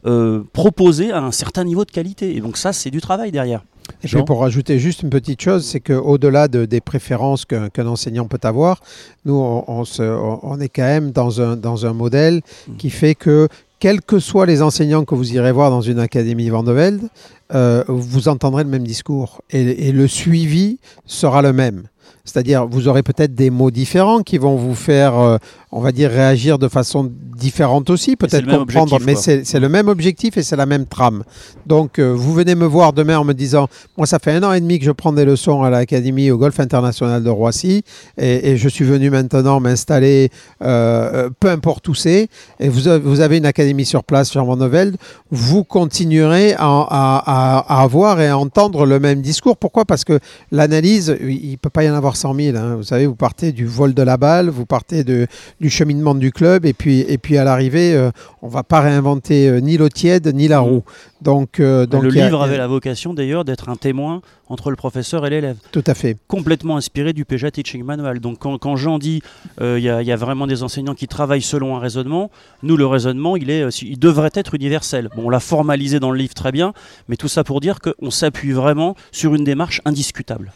euh, 0.07 0.43
proposer 0.53 1.12
un 1.12 1.33
certain 1.33 1.65
niveau 1.65 1.85
de 1.85 1.91
qualité. 1.91 2.37
Et 2.37 2.41
donc 2.41 2.57
ça, 2.57 2.73
c'est 2.73 2.91
du 2.91 3.01
travail 3.01 3.33
derrière. 3.33 3.62
Et 4.03 4.09
puis 4.09 4.23
pour 4.25 4.41
rajouter 4.41 4.79
juste 4.79 5.03
une 5.03 5.11
petite 5.11 5.41
chose, 5.41 5.65
c'est 5.65 5.81
qu'au-delà 5.81 6.49
de, 6.49 6.65
des 6.65 6.81
préférences 6.81 7.45
qu'un 7.45 7.69
qu 7.69 7.83
enseignant 7.83 8.27
peut 8.27 8.41
avoir, 8.43 8.81
nous, 9.25 9.35
on, 9.35 9.65
on, 9.69 9.85
se, 9.85 10.03
on, 10.03 10.61
est 10.61 10.69
quand 10.69 10.83
même 10.83 11.12
dans 11.12 11.41
un, 11.41 11.57
dans 11.57 11.87
un 11.87 11.93
modèle 11.93 12.43
qui 12.79 12.91
fait 12.91 13.15
que, 13.15 13.49
quels 13.79 14.01
que 14.01 14.19
soient 14.19 14.47
les 14.47 14.62
enseignants 14.62 15.05
que 15.05 15.15
vous 15.15 15.35
irez 15.35 15.53
voir 15.53 15.71
dans 15.71 15.83
une 15.83 15.99
académie 15.99 16.49
Vandevelde, 16.49 17.09
euh, 17.55 17.85
vous 17.89 18.29
entendrez 18.29 18.65
le 18.65 18.71
même 18.71 18.87
discours 18.87 19.43
et, 19.51 19.89
et 19.89 19.93
le 19.93 20.09
suivi 20.09 20.79
sera 21.05 21.43
le 21.43 21.53
même. 21.53 21.85
C'est-à-dire, 22.25 22.66
vous 22.66 22.88
aurez 22.88 23.03
peut-être 23.03 23.35
des 23.35 23.51
mots 23.51 23.71
différents 23.71 24.23
qui 24.23 24.37
vont 24.37 24.57
vous 24.57 24.75
faire, 24.75 25.19
euh, 25.19 25.38
on 25.71 25.81
va 25.81 25.92
dire, 25.92 26.11
réagir 26.11 26.59
de 26.59 26.66
façon 26.66 27.11
différente 27.37 27.88
aussi, 27.88 28.16
peut-être 28.16 28.47
comprendre, 28.47 28.99
mais 29.05 29.14
c'est 29.14 29.61
le 29.61 29.69
même 29.69 29.88
objectif 29.88 30.37
et 30.37 30.42
c'est 30.42 30.57
la 30.57 30.66
même 30.66 30.87
trame. 30.87 31.23
Donc, 31.66 31.99
euh, 31.99 32.12
vous 32.12 32.33
venez 32.33 32.55
me 32.55 32.66
voir 32.66 32.92
demain 32.92 33.19
en 33.19 33.25
me 33.25 33.33
disant, 33.33 33.69
moi, 33.97 34.07
ça 34.07 34.19
fait 34.19 34.33
un 34.33 34.42
an 34.42 34.53
et 34.53 34.61
demi 34.61 34.79
que 34.79 34.85
je 34.85 34.90
prends 34.90 35.12
des 35.12 35.25
leçons 35.25 35.62
à 35.62 35.71
l'Académie 35.71 36.31
au 36.31 36.38
Golf 36.38 36.59
International 36.59 37.23
de 37.23 37.31
Roissy 37.31 37.85
et, 38.19 38.51
et 38.51 38.57
je 38.57 38.69
suis 38.69 38.85
venu 38.85 39.11
maintenant 39.11 39.61
m'installer, 39.61 40.31
euh, 40.62 41.31
peu 41.38 41.51
importe 41.51 41.87
où 41.88 41.95
c'est, 41.95 42.29
et 42.59 42.69
vous, 42.69 42.83
vous, 43.03 43.21
avez 43.21 43.37
une 43.37 43.47
académie 43.47 43.85
sur 43.85 44.03
place, 44.03 44.35
Van 44.37 44.57
Novelde, 44.57 44.97
vous 45.31 45.64
continuerez 45.64 46.55
à, 46.55 46.59
à, 46.59 47.62
à, 47.69 47.83
avoir 47.83 48.21
et 48.21 48.29
à 48.29 48.38
entendre 48.38 48.87
le 48.87 48.99
même 48.99 49.21
discours. 49.21 49.57
Pourquoi? 49.57 49.85
Parce 49.85 50.05
que 50.05 50.19
l'analyse, 50.51 51.16
il 51.21 51.53
ne 51.53 51.57
peut 51.57 51.71
pas 51.71 51.85
y 51.85 51.90
en 51.90 51.96
avoir 51.97 52.17
100 52.17 52.35
000. 52.35 52.57
Hein. 52.57 52.77
Vous 52.77 52.83
savez, 52.83 53.07
vous 53.07 53.15
partez 53.15 53.53
du 53.53 53.67
vol 53.67 53.95
de 53.95 54.03
la 54.03 54.17
balle, 54.17 54.49
vous 54.49 54.67
partez 54.67 55.05
de, 55.05 55.27
du 55.61 55.71
cheminement 55.71 56.15
du 56.15 56.33
club, 56.33 56.65
et 56.65 56.73
puis, 56.73 57.01
et 57.01 57.19
puis 57.19 57.39
à 57.39 57.45
l'arrivée, 57.45 57.95
euh, 57.95 58.11
on 58.43 58.47
ne 58.47 58.53
va 58.53 58.63
pas 58.63 58.81
réinventer 58.81 59.49
euh, 59.49 59.61
ni 59.61 59.77
l'eau 59.77 59.89
tiède 59.89 60.33
ni 60.35 60.49
la 60.49 60.61
roue. 60.61 60.85
Donc, 61.23 61.61
euh, 61.61 61.87
donc 61.87 62.03
le 62.03 62.11
livre 62.11 62.43
avait 62.43 62.59
la 62.59 62.67
vocation 62.67 63.15
d'ailleurs 63.15 63.45
d'être 63.45 63.69
un 63.69 63.77
témoin 63.77 64.21
entre 64.49 64.71
le 64.71 64.77
professeur 64.77 65.27
et 65.27 65.31
l'élève. 65.31 65.57
Tout 65.73 65.83
à 65.87 65.95
fait. 65.95 66.17
Complètement 66.29 66.77
inspiré 66.77 67.13
du 67.13 67.25
PEJA 67.25 67.51
Teaching 67.51 67.83
Manual. 67.83 68.21
Donc 68.21 68.39
quand, 68.39 68.59
quand 68.59 68.77
Jean 68.77 68.99
dit 68.99 69.23
il 69.59 69.65
euh, 69.65 69.79
y, 69.81 69.85
y, 69.85 70.13
a 70.13 70.17
vraiment 70.17 70.47
des 70.47 70.63
enseignants 70.63 70.95
qui 70.95 71.09
travaillent 71.09 71.43
selon 71.43 71.77
un 71.77 71.81
raisonnement, 71.81 72.31
nous 72.63 72.77
le 72.77 72.87
raisonnement 72.87 73.37
il, 73.37 73.51
est, 73.51 73.83
il 73.83 73.99
devrait 73.99 74.31
être 74.35 74.55
universel. 74.55 75.09
Bon, 75.17 75.25
on 75.27 75.31
l'a 75.31 75.41
formalisé 75.41 76.01
dans 76.01 76.11
le 76.11 76.19
livre 76.19 76.35
très 76.35 76.53
bien, 76.53 76.75
mais 77.09 77.17
tout 77.17 77.29
ça 77.29 77.45
pour 77.45 77.61
dire 77.61 77.79
qu'on 77.81 78.11
s'appuie 78.11 78.53
vraiment 78.53 78.95
sur 79.11 79.35
une 79.35 79.45
démarche 79.45 79.81
indiscutable. 79.85 80.53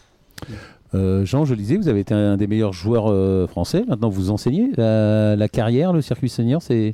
Euh, 0.93 1.25
Jean, 1.25 1.45
je 1.45 1.53
le 1.53 1.57
disais, 1.57 1.77
vous 1.77 1.87
avez 1.87 2.01
été 2.01 2.13
un 2.13 2.37
des 2.37 2.47
meilleurs 2.47 2.73
joueurs 2.73 3.09
euh, 3.09 3.47
français. 3.47 3.83
Maintenant, 3.87 4.09
vous 4.09 4.29
enseignez. 4.29 4.71
La, 4.77 5.35
la 5.35 5.47
carrière, 5.47 5.93
le 5.93 6.01
circuit 6.01 6.29
senior, 6.29 6.61
c'est 6.61 6.93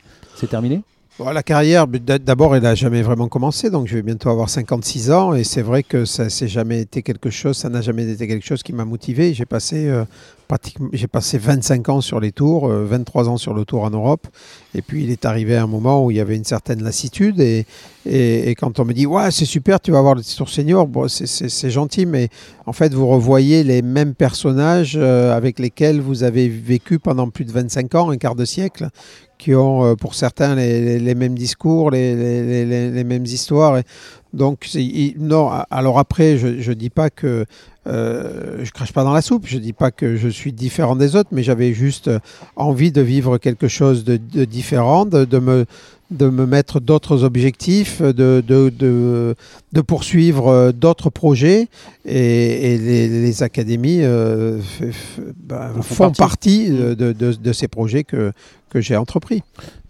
terminé? 0.50 0.82
Bon, 1.20 1.32
la 1.32 1.42
carrière, 1.42 1.88
d'abord, 1.88 2.56
elle 2.56 2.62
n'a 2.62 2.76
jamais 2.76 3.02
vraiment 3.02 3.28
commencé, 3.28 3.72
donc 3.72 3.88
je 3.88 3.96
vais 3.96 4.04
bientôt 4.04 4.30
avoir 4.30 4.52
56 4.52 5.10
ans, 5.10 5.34
et 5.34 5.44
c'est 5.44 5.64
vrai 5.64 5.82
que 5.82 6.06
ça 6.06 6.26
n'a 6.26 6.48
jamais 6.48 6.82
été 6.82 7.02
quelque 7.02 7.32
chose, 7.32 7.58
ça 7.58 7.70
n'a 7.70 7.82
jamais 7.82 8.08
été 8.08 8.28
quelque 8.28 8.46
chose 8.46 8.62
qui 8.62 8.72
m'a 8.72 8.86
motivé. 8.86 9.34
J'ai 9.34 9.48
passé, 9.48 9.88
euh, 9.88 10.06
j'ai 10.94 11.08
passé 11.08 11.40
25 11.40 11.90
ans 11.90 12.02
sur 12.02 12.20
les 12.20 12.32
tours, 12.32 12.70
euh, 12.70 12.86
23 12.86 13.30
ans 13.30 13.38
sur 13.38 13.56
le 13.56 13.66
tour 13.66 13.82
en 13.82 13.90
Europe, 13.90 14.28
et 14.76 14.84
puis 14.84 15.06
il 15.06 15.10
est 15.10 15.26
arrivé 15.26 15.58
un 15.58 15.66
moment 15.66 16.06
où 16.06 16.12
il 16.12 16.18
y 16.18 16.20
avait 16.20 16.36
une 16.36 16.46
certaine 16.46 16.84
lassitude, 16.84 17.40
et, 17.40 17.66
quand 18.60 18.80
on 18.80 18.86
me 18.86 18.94
dit, 18.94 19.08
ouais, 19.08 19.32
c'est 19.32 19.46
super, 19.46 19.80
tu 19.80 19.92
vas 19.92 19.98
avoir 19.98 20.14
le 20.14 20.22
tour 20.22 20.48
senior, 20.48 20.88
c'est 21.08 21.72
gentil, 21.72 22.06
mais 22.06 22.30
en 22.68 22.74
fait, 22.74 22.94
vous 22.94 23.08
revoyez 23.08 23.64
les 23.64 23.82
mêmes 23.82 24.14
personnages 24.14 24.96
euh, 24.96 25.36
avec 25.36 25.58
lesquels 25.58 26.00
vous 26.00 26.24
avez 26.24 26.48
vécu 26.48 27.00
pendant 27.00 27.28
plus 27.30 27.44
de 27.44 27.52
25 27.52 27.96
ans, 27.96 28.10
un 28.12 28.18
quart 28.18 28.36
de 28.36 28.46
siècle, 28.46 28.90
qui 29.38 29.56
ont 29.56 29.86
euh, 29.86 29.96
pour 29.96 30.16
certains 30.16 30.56
les, 30.56 31.16
mêmes 31.16 31.36
discours, 31.36 31.92
les, 31.92 33.04
mêmes 33.04 33.26
histoires. 33.26 33.82
Donc, 34.34 34.68
non, 35.18 35.50
alors 35.72 36.00
après, 36.00 36.38
je 36.38 36.70
ne 36.70 36.74
dis 36.74 36.90
pas 36.90 37.10
que 37.10 37.46
euh, 37.88 38.64
je 38.64 38.72
crache 38.72 38.92
pas 38.92 39.04
dans 39.04 39.14
la 39.14 39.22
soupe, 39.22 39.46
je 39.46 39.58
dis 39.58 39.74
pas 39.74 39.92
que 39.92 40.18
je 40.18 40.28
suis 40.28 40.52
différent 40.52 40.96
des 40.96 41.16
autres, 41.16 41.30
mais 41.32 41.44
j'avais 41.44 41.74
juste 41.74 42.12
envie 42.56 42.92
de 42.92 43.02
vivre 43.02 43.38
quelque 43.38 43.68
chose 43.68 44.04
de, 44.04 44.18
de 44.18 44.44
différent, 44.44 45.06
de, 45.06 45.24
de, 45.24 45.40
me, 45.40 45.66
de 46.10 46.30
me 46.30 46.46
mettre 46.46 46.80
d'autres 46.80 47.24
objectifs, 47.24 48.02
de, 48.02 48.42
de, 48.46 48.70
de, 48.70 49.36
de 49.74 49.82
poursuivre 49.82 50.72
d'autres 50.72 51.10
projets. 51.10 51.68
Et, 52.06 52.74
et 52.74 52.78
les, 52.78 53.08
les, 53.10 53.44
académies 53.44 54.00
euh, 54.02 54.60
bah, 55.38 55.72
font 55.82 56.12
partie, 56.12 56.18
partie 56.18 56.70
de, 56.70 56.94
de, 56.94 57.34
de, 57.34 57.54
ces 57.54 57.68
projets 57.68 58.04
que, 58.04 58.32
que 58.70 58.80
j'ai 58.80 58.96
entrepris. 58.96 59.44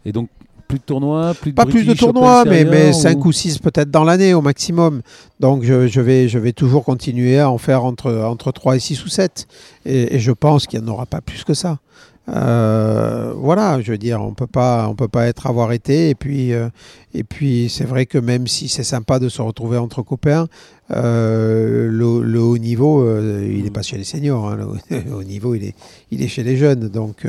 Et 0.06 0.12
donc, 0.12 0.30
plus 0.68 0.80
de 0.80 0.84
tournois 0.84 1.34
plus 1.34 1.52
de 1.52 1.56
Pas 1.56 1.66
plus 1.66 1.86
de 1.86 1.94
tournois, 1.94 2.44
mais, 2.46 2.66
mais 2.66 2.92
5 2.92 3.24
ou 3.26 3.32
6 3.32 3.60
peut-être 3.60 3.90
dans 3.90 4.04
l'année 4.04 4.34
au 4.34 4.42
maximum. 4.42 5.02
Donc 5.40 5.64
je, 5.64 5.88
je, 5.88 6.02
vais, 6.02 6.28
je 6.28 6.40
vais 6.40 6.52
toujours 6.52 6.84
continuer 6.84 7.40
à 7.40 7.50
en 7.50 7.58
faire 7.58 7.86
entre, 7.86 8.12
entre 8.12 8.52
3 8.52 8.76
et 8.76 8.80
6 8.80 9.06
ou 9.06 9.08
7. 9.08 9.48
Et, 9.86 10.16
et 10.16 10.20
je 10.20 10.32
pense 10.32 10.68
qu'il 10.68 10.82
n'y 10.82 10.90
en 10.90 10.92
aura 10.92 11.06
pas 11.06 11.22
plus 11.22 11.44
que 11.44 11.54
ça. 11.54 11.80
Euh, 12.30 13.34
voilà, 13.36 13.82
je 13.82 13.92
veux 13.92 13.98
dire, 13.98 14.22
on 14.22 14.34
peut 14.34 14.48
pas, 14.48 14.88
on 14.90 14.96
peut 14.96 15.08
pas 15.08 15.28
être 15.28 15.48
avoir 15.48 15.72
été. 15.72 16.10
Et 16.10 16.16
puis, 16.16 16.54
euh, 16.54 16.70
et 17.14 17.24
puis, 17.24 17.70
c'est 17.70 17.86
vrai 17.86 18.06
que 18.06 18.18
même 18.18 18.48
si 18.48 18.68
c'est 18.68 18.84
sympa 18.84 19.20
de 19.20 19.30
se 19.30 19.42
retrouver 19.42 19.78
entre 19.78 20.02
copains, 20.02 20.48
euh, 20.92 21.90
le, 21.90 22.40
haut 22.40 22.58
niveau, 22.58 23.06
il 23.20 23.64
n'est 23.64 23.72
pas 23.72 23.82
chez 23.82 23.98
les 23.98 24.04
seniors. 24.04 24.50
hein. 24.50 24.58
le, 24.90 25.14
haut 25.14 25.24
niveau, 25.24 25.56
il 25.56 25.64
est, 25.64 25.76
il 26.12 26.22
est 26.22 26.28
chez 26.28 26.44
les 26.44 26.58
jeunes. 26.58 26.90
Donc, 26.90 27.26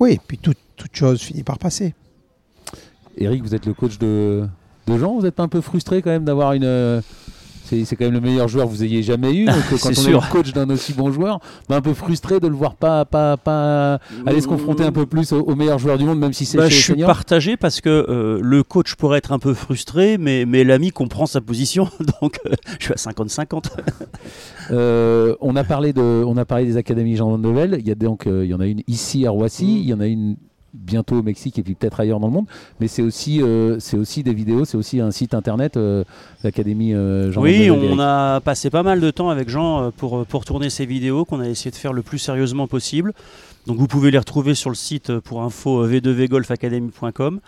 oui. 0.00 0.18
Puis 0.26 0.38
toute, 0.38 0.58
toute 0.76 0.94
chose 0.96 1.20
finit 1.20 1.42
par 1.42 1.58
passer. 1.58 1.94
Eric, 3.16 3.42
vous 3.42 3.54
êtes 3.54 3.66
le 3.66 3.74
coach 3.74 3.98
de, 3.98 4.46
de 4.86 4.98
Jean. 4.98 5.14
Vous 5.14 5.22
n'êtes 5.22 5.34
pas 5.34 5.44
un 5.44 5.48
peu 5.48 5.60
frustré 5.60 6.02
quand 6.02 6.10
même 6.10 6.24
d'avoir 6.24 6.54
une. 6.54 7.02
C'est 7.64 7.96
quand 7.96 8.04
même 8.04 8.14
le 8.14 8.20
meilleur 8.20 8.48
joueur 8.48 8.66
que 8.66 8.70
vous 8.72 8.84
ayez 8.84 9.02
jamais 9.02 9.32
eu. 9.34 9.46
Donc, 9.46 9.56
quand 9.70 9.88
on 9.88 9.90
est 9.90 10.10
le 10.10 10.30
coach 10.30 10.52
d'un 10.52 10.68
aussi 10.70 10.92
bon 10.92 11.10
joueur, 11.10 11.40
bah, 11.68 11.76
un 11.76 11.80
peu 11.80 11.94
frustré 11.94 12.38
de 12.38 12.46
le 12.46 12.54
voir 12.54 12.74
pas, 12.76 13.04
pas, 13.04 13.36
pas 13.36 13.98
aller 14.26 14.40
se 14.40 14.46
confronter 14.48 14.84
un 14.84 14.92
peu 14.92 15.06
plus 15.06 15.32
au, 15.32 15.40
au 15.40 15.54
meilleur 15.54 15.78
joueur 15.78 15.98
du 15.98 16.04
monde, 16.04 16.18
même 16.18 16.32
si 16.32 16.44
c'est 16.44 16.58
Bah, 16.58 16.68
je 16.68 16.74
suis 16.74 16.94
partagé 17.02 17.56
parce 17.56 17.80
que 17.80 17.88
euh, 18.08 18.38
le 18.42 18.62
coach 18.62 18.94
pourrait 18.96 19.18
être 19.18 19.32
un 19.32 19.38
peu 19.38 19.54
frustré, 19.54 20.18
mais, 20.18 20.44
mais 20.46 20.62
l'ami 20.64 20.90
comprend 20.90 21.26
sa 21.26 21.40
position, 21.40 21.88
donc 22.20 22.38
euh, 22.46 22.52
je 22.78 22.84
suis 22.84 22.92
à 22.92 22.96
50-50. 22.96 23.64
Euh, 24.70 25.34
on, 25.40 25.56
a 25.56 25.64
parlé 25.64 25.92
de, 25.92 26.00
on 26.00 26.36
a 26.36 26.44
parlé 26.44 26.64
des 26.64 26.76
académies 26.76 27.16
Jean 27.16 27.36
Velde. 27.38 27.76
Il 27.80 27.86
y, 27.86 27.90
a 27.90 27.94
donc, 27.94 28.26
euh, 28.26 28.44
il 28.44 28.50
y 28.50 28.54
en 28.54 28.60
a 28.60 28.66
une 28.66 28.82
ici 28.86 29.26
à 29.26 29.30
Roissy, 29.30 29.64
Mm. 29.64 29.78
il 29.78 29.84
y 29.88 29.94
en 29.94 30.00
a 30.00 30.06
une 30.06 30.36
bientôt 30.74 31.16
au 31.16 31.22
Mexique 31.22 31.58
et 31.58 31.62
puis 31.62 31.74
peut-être 31.74 32.00
ailleurs 32.00 32.20
dans 32.20 32.26
le 32.26 32.32
monde. 32.32 32.46
Mais 32.80 32.88
c'est 32.88 33.02
aussi, 33.02 33.40
euh, 33.42 33.78
c'est 33.78 33.96
aussi 33.96 34.22
des 34.22 34.34
vidéos, 34.34 34.64
c'est 34.64 34.76
aussi 34.76 35.00
un 35.00 35.10
site 35.10 35.34
internet, 35.34 35.76
euh, 35.76 36.04
l'Académie 36.42 36.94
euh, 36.94 37.32
Jean 37.32 37.40
oui, 37.40 37.70
on 37.70 37.98
a 38.00 38.40
passé 38.40 38.70
pas 38.70 38.82
mal 38.82 39.00
de 39.00 39.10
temps 39.10 39.30
avec 39.30 39.48
Jean 39.48 39.82
euh, 39.82 39.90
pour, 39.90 40.26
pour 40.26 40.44
tourner 40.44 40.70
ces 40.70 40.86
vidéos 40.86 41.24
qu'on 41.24 41.40
a 41.40 41.48
essayé 41.48 41.70
de 41.70 41.76
faire 41.76 41.92
le 41.92 42.02
plus 42.02 42.18
sérieusement 42.18 42.66
possible. 42.66 43.12
Donc 43.66 43.78
vous 43.78 43.86
pouvez 43.86 44.10
les 44.10 44.18
retrouver 44.18 44.54
sur 44.54 44.70
le 44.70 44.76
site 44.76 45.10
euh, 45.10 45.20
pour 45.20 45.42
info 45.42 45.86
v2vgolfacademy.com. 45.88 47.40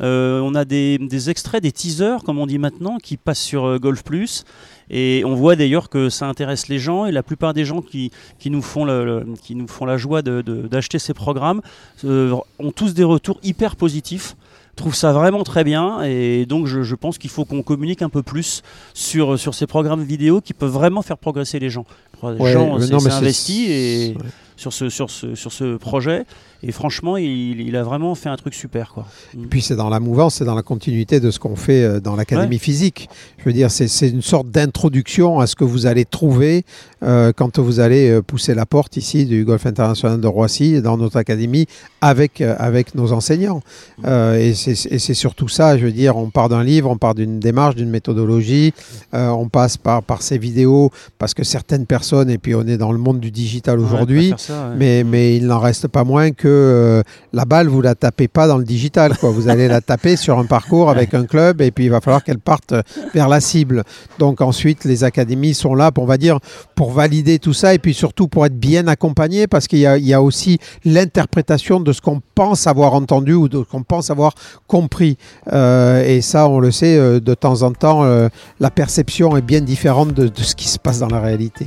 Euh, 0.00 0.40
on 0.40 0.54
a 0.54 0.64
des, 0.64 1.28
extraits, 1.28 1.62
des 1.62 1.72
teasers, 1.72 2.22
comme 2.24 2.38
on 2.38 2.46
dit 2.46 2.58
maintenant, 2.58 2.98
qui 2.98 3.16
passent 3.16 3.40
sur 3.42 3.64
euh, 3.64 3.78
Golf 3.78 4.04
Plus. 4.04 4.44
Et 4.90 5.22
on 5.26 5.34
voit 5.34 5.56
d'ailleurs 5.56 5.88
que 5.90 6.08
ça 6.08 6.26
intéresse 6.26 6.68
les 6.68 6.78
gens. 6.78 7.04
Et 7.06 7.12
la 7.12 7.22
plupart 7.22 7.52
des 7.52 7.64
gens 7.64 7.82
qui, 7.82 8.12
qui, 8.38 8.50
nous, 8.50 8.62
font 8.62 8.84
le- 8.84 9.26
qui 9.42 9.54
nous 9.54 9.66
font 9.68 9.84
la 9.84 9.96
joie 9.96 10.22
d'acheter 10.22 10.98
ces 10.98 11.14
programmes 11.14 11.60
euh, 12.04 12.34
ont 12.58 12.70
tous 12.70 12.94
des 12.94 13.04
retours 13.04 13.40
hyper 13.42 13.76
positifs. 13.76 14.36
Trouvent 14.78 14.94
ça 14.94 15.12
vraiment 15.12 15.42
très 15.42 15.64
bien. 15.64 16.02
Et 16.04 16.46
donc 16.46 16.66
je, 16.66 16.82
je 16.82 16.94
pense 16.94 17.18
qu'il 17.18 17.30
faut 17.30 17.44
qu'on 17.44 17.62
communique 17.62 18.00
un 18.00 18.08
peu 18.08 18.22
plus 18.22 18.62
sur, 18.94 19.38
sur 19.38 19.52
ces 19.52 19.66
programmes 19.66 20.04
vidéo 20.04 20.40
qui 20.40 20.54
peuvent 20.54 20.70
vraiment 20.72 21.02
faire 21.02 21.18
progresser 21.18 21.58
les 21.58 21.68
gens. 21.68 21.84
Les 22.22 22.28
Ouais, 22.40 22.52
gens 22.52 22.78
s'est 22.80 23.10
investi 23.12 23.66
et 23.70 24.14
ouais. 24.16 24.22
sur, 24.56 24.72
ce, 24.72 24.88
sur, 24.88 25.10
ce, 25.10 25.34
sur 25.34 25.52
ce 25.52 25.76
projet. 25.76 26.24
Et 26.64 26.72
franchement, 26.72 27.16
il, 27.16 27.60
il 27.60 27.76
a 27.76 27.84
vraiment 27.84 28.16
fait 28.16 28.28
un 28.28 28.36
truc 28.36 28.54
super. 28.54 28.92
Quoi. 28.92 29.06
Et 29.34 29.46
puis 29.46 29.62
c'est 29.62 29.76
dans 29.76 29.88
la 29.88 30.00
mouvance, 30.00 30.36
c'est 30.36 30.44
dans 30.44 30.56
la 30.56 30.62
continuité 30.62 31.20
de 31.20 31.30
ce 31.30 31.38
qu'on 31.38 31.54
fait 31.54 31.84
euh, 31.84 32.00
dans 32.00 32.16
l'académie 32.16 32.58
physique. 32.58 33.08
Je 33.38 33.44
veux 33.44 33.52
dire, 33.52 33.70
c'est 33.70 34.08
une 34.08 34.22
sorte 34.22 34.48
d'introduction 34.50 35.38
à 35.38 35.46
ce 35.46 35.54
que 35.54 35.62
vous 35.64 35.86
allez 35.86 36.04
trouver 36.04 36.64
euh, 37.02 37.32
quand 37.34 37.58
vous 37.58 37.80
allez 37.80 38.10
euh, 38.10 38.22
pousser 38.22 38.54
la 38.54 38.66
porte 38.66 38.96
ici 38.96 39.26
du 39.26 39.44
Golf 39.44 39.66
International 39.66 40.20
de 40.20 40.26
Roissy 40.26 40.82
dans 40.82 40.96
notre 40.96 41.16
académie 41.16 41.66
avec, 42.00 42.40
euh, 42.40 42.54
avec 42.58 42.94
nos 42.94 43.12
enseignants. 43.12 43.60
Euh, 44.04 44.36
et 44.36 44.54
c'est 44.54 45.14
surtout 45.14 45.48
ça, 45.48 45.76
je 45.78 45.84
veux 45.84 45.92
dire, 45.92 46.16
on 46.16 46.30
part 46.30 46.48
d'un 46.48 46.62
livre, 46.62 46.90
on 46.90 46.96
part 46.96 47.14
d'une 47.14 47.38
démarche, 47.40 47.76
d'une 47.76 47.90
méthodologie, 47.90 48.72
euh, 49.14 49.28
on 49.28 49.48
passe 49.48 49.76
par, 49.76 50.02
par 50.02 50.22
ces 50.22 50.38
vidéos 50.38 50.90
parce 51.18 51.34
que 51.34 51.44
certaines 51.44 51.86
personnes, 51.86 52.30
et 52.30 52.38
puis 52.38 52.54
on 52.54 52.66
est 52.66 52.78
dans 52.78 52.92
le 52.92 52.98
monde 52.98 53.20
du 53.20 53.30
digital 53.30 53.78
aujourd'hui, 53.80 54.32
ouais. 54.32 54.54
mais, 54.76 55.04
mais 55.04 55.36
il 55.36 55.46
n'en 55.46 55.58
reste 55.58 55.88
pas 55.88 56.04
moins 56.04 56.30
que 56.30 57.02
la 57.32 57.44
balle, 57.44 57.68
vous 57.68 57.82
la 57.82 57.94
tapez 57.94 58.28
pas 58.28 58.46
dans 58.46 58.58
le 58.58 58.64
digital. 58.64 59.16
Quoi. 59.18 59.30
Vous 59.30 59.48
allez 59.48 59.68
la 59.68 59.80
taper 59.80 60.16
sur 60.16 60.38
un 60.38 60.44
parcours 60.44 60.90
avec 60.90 61.14
un 61.14 61.24
club 61.24 61.60
et 61.60 61.70
puis 61.70 61.84
il 61.84 61.90
va 61.90 62.00
falloir 62.00 62.24
qu'elle 62.24 62.38
parte 62.38 62.74
vers 63.14 63.28
la 63.28 63.40
cible. 63.40 63.84
Donc 64.18 64.40
ensuite, 64.40 64.84
les 64.84 65.04
académies 65.04 65.54
sont 65.54 65.74
là, 65.74 65.92
pour, 65.92 66.04
on 66.04 66.06
va 66.06 66.18
dire, 66.18 66.38
pour 66.74 66.87
valider 66.92 67.38
tout 67.38 67.52
ça 67.52 67.74
et 67.74 67.78
puis 67.78 67.94
surtout 67.94 68.28
pour 68.28 68.46
être 68.46 68.58
bien 68.58 68.86
accompagnés 68.86 69.46
parce 69.46 69.66
qu'il 69.66 69.80
y 69.80 70.14
a, 70.14 70.22
aussi 70.22 70.58
l'interprétation 70.84 71.80
de 71.80 71.92
ce 71.92 72.00
qu'on 72.00 72.20
pense 72.34 72.66
avoir 72.66 72.94
entendu 72.94 73.34
ou 73.34 73.48
de 73.48 73.58
ce 73.58 73.70
qu'on 73.70 73.82
pense 73.82 74.10
avoir 74.10 74.34
compris. 74.66 75.16
Euh, 75.52 76.04
et 76.04 76.20
ça, 76.20 76.48
on 76.48 76.58
le 76.58 76.70
sait, 76.70 76.96
euh, 76.96 77.20
de 77.20 77.34
temps 77.34 77.62
en 77.62 77.72
temps, 77.72 78.04
euh, 78.04 78.28
la 78.58 78.70
perception 78.70 79.36
est 79.36 79.42
bien 79.42 79.60
différente 79.60 80.12
de, 80.12 80.30
ce 80.42 80.54
qui 80.54 80.68
se 80.68 80.78
passe 80.78 80.98
dans 80.98 81.08
la 81.08 81.20
réalité. 81.20 81.66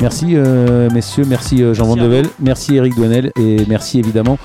Merci 0.00 0.36
messieurs, 0.92 1.24
merci 1.26 1.56
Jean 1.72 1.86
Merci 1.86 1.88
Van 1.88 1.96
de 1.96 2.02
à 2.02 2.08
Velde, 2.08 2.28
merci 2.38 2.76
Eric 2.76 2.94
Douanel 2.94 3.32
et 3.40 3.64
merci 3.66 3.98
évidemment 3.98 4.36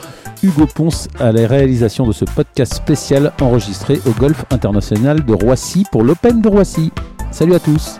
Hugo 0.43 0.65
Ponce 0.65 1.09
à 1.19 1.33
la 1.33 1.45
réalisation 1.45 2.07
de 2.07 2.13
ce 2.13 2.23
podcast 2.23 2.73
spécial 2.73 3.33
enregistré 3.41 3.99
au 4.05 4.11
Golf 4.11 4.45
International 4.49 5.25
de 5.25 5.33
Roissy 5.33 5.83
pour 5.91 6.03
l'Open 6.03 6.41
de 6.41 6.47
Roissy. 6.47 6.91
Salut 7.31 7.53
à 7.53 7.59
tous 7.59 7.99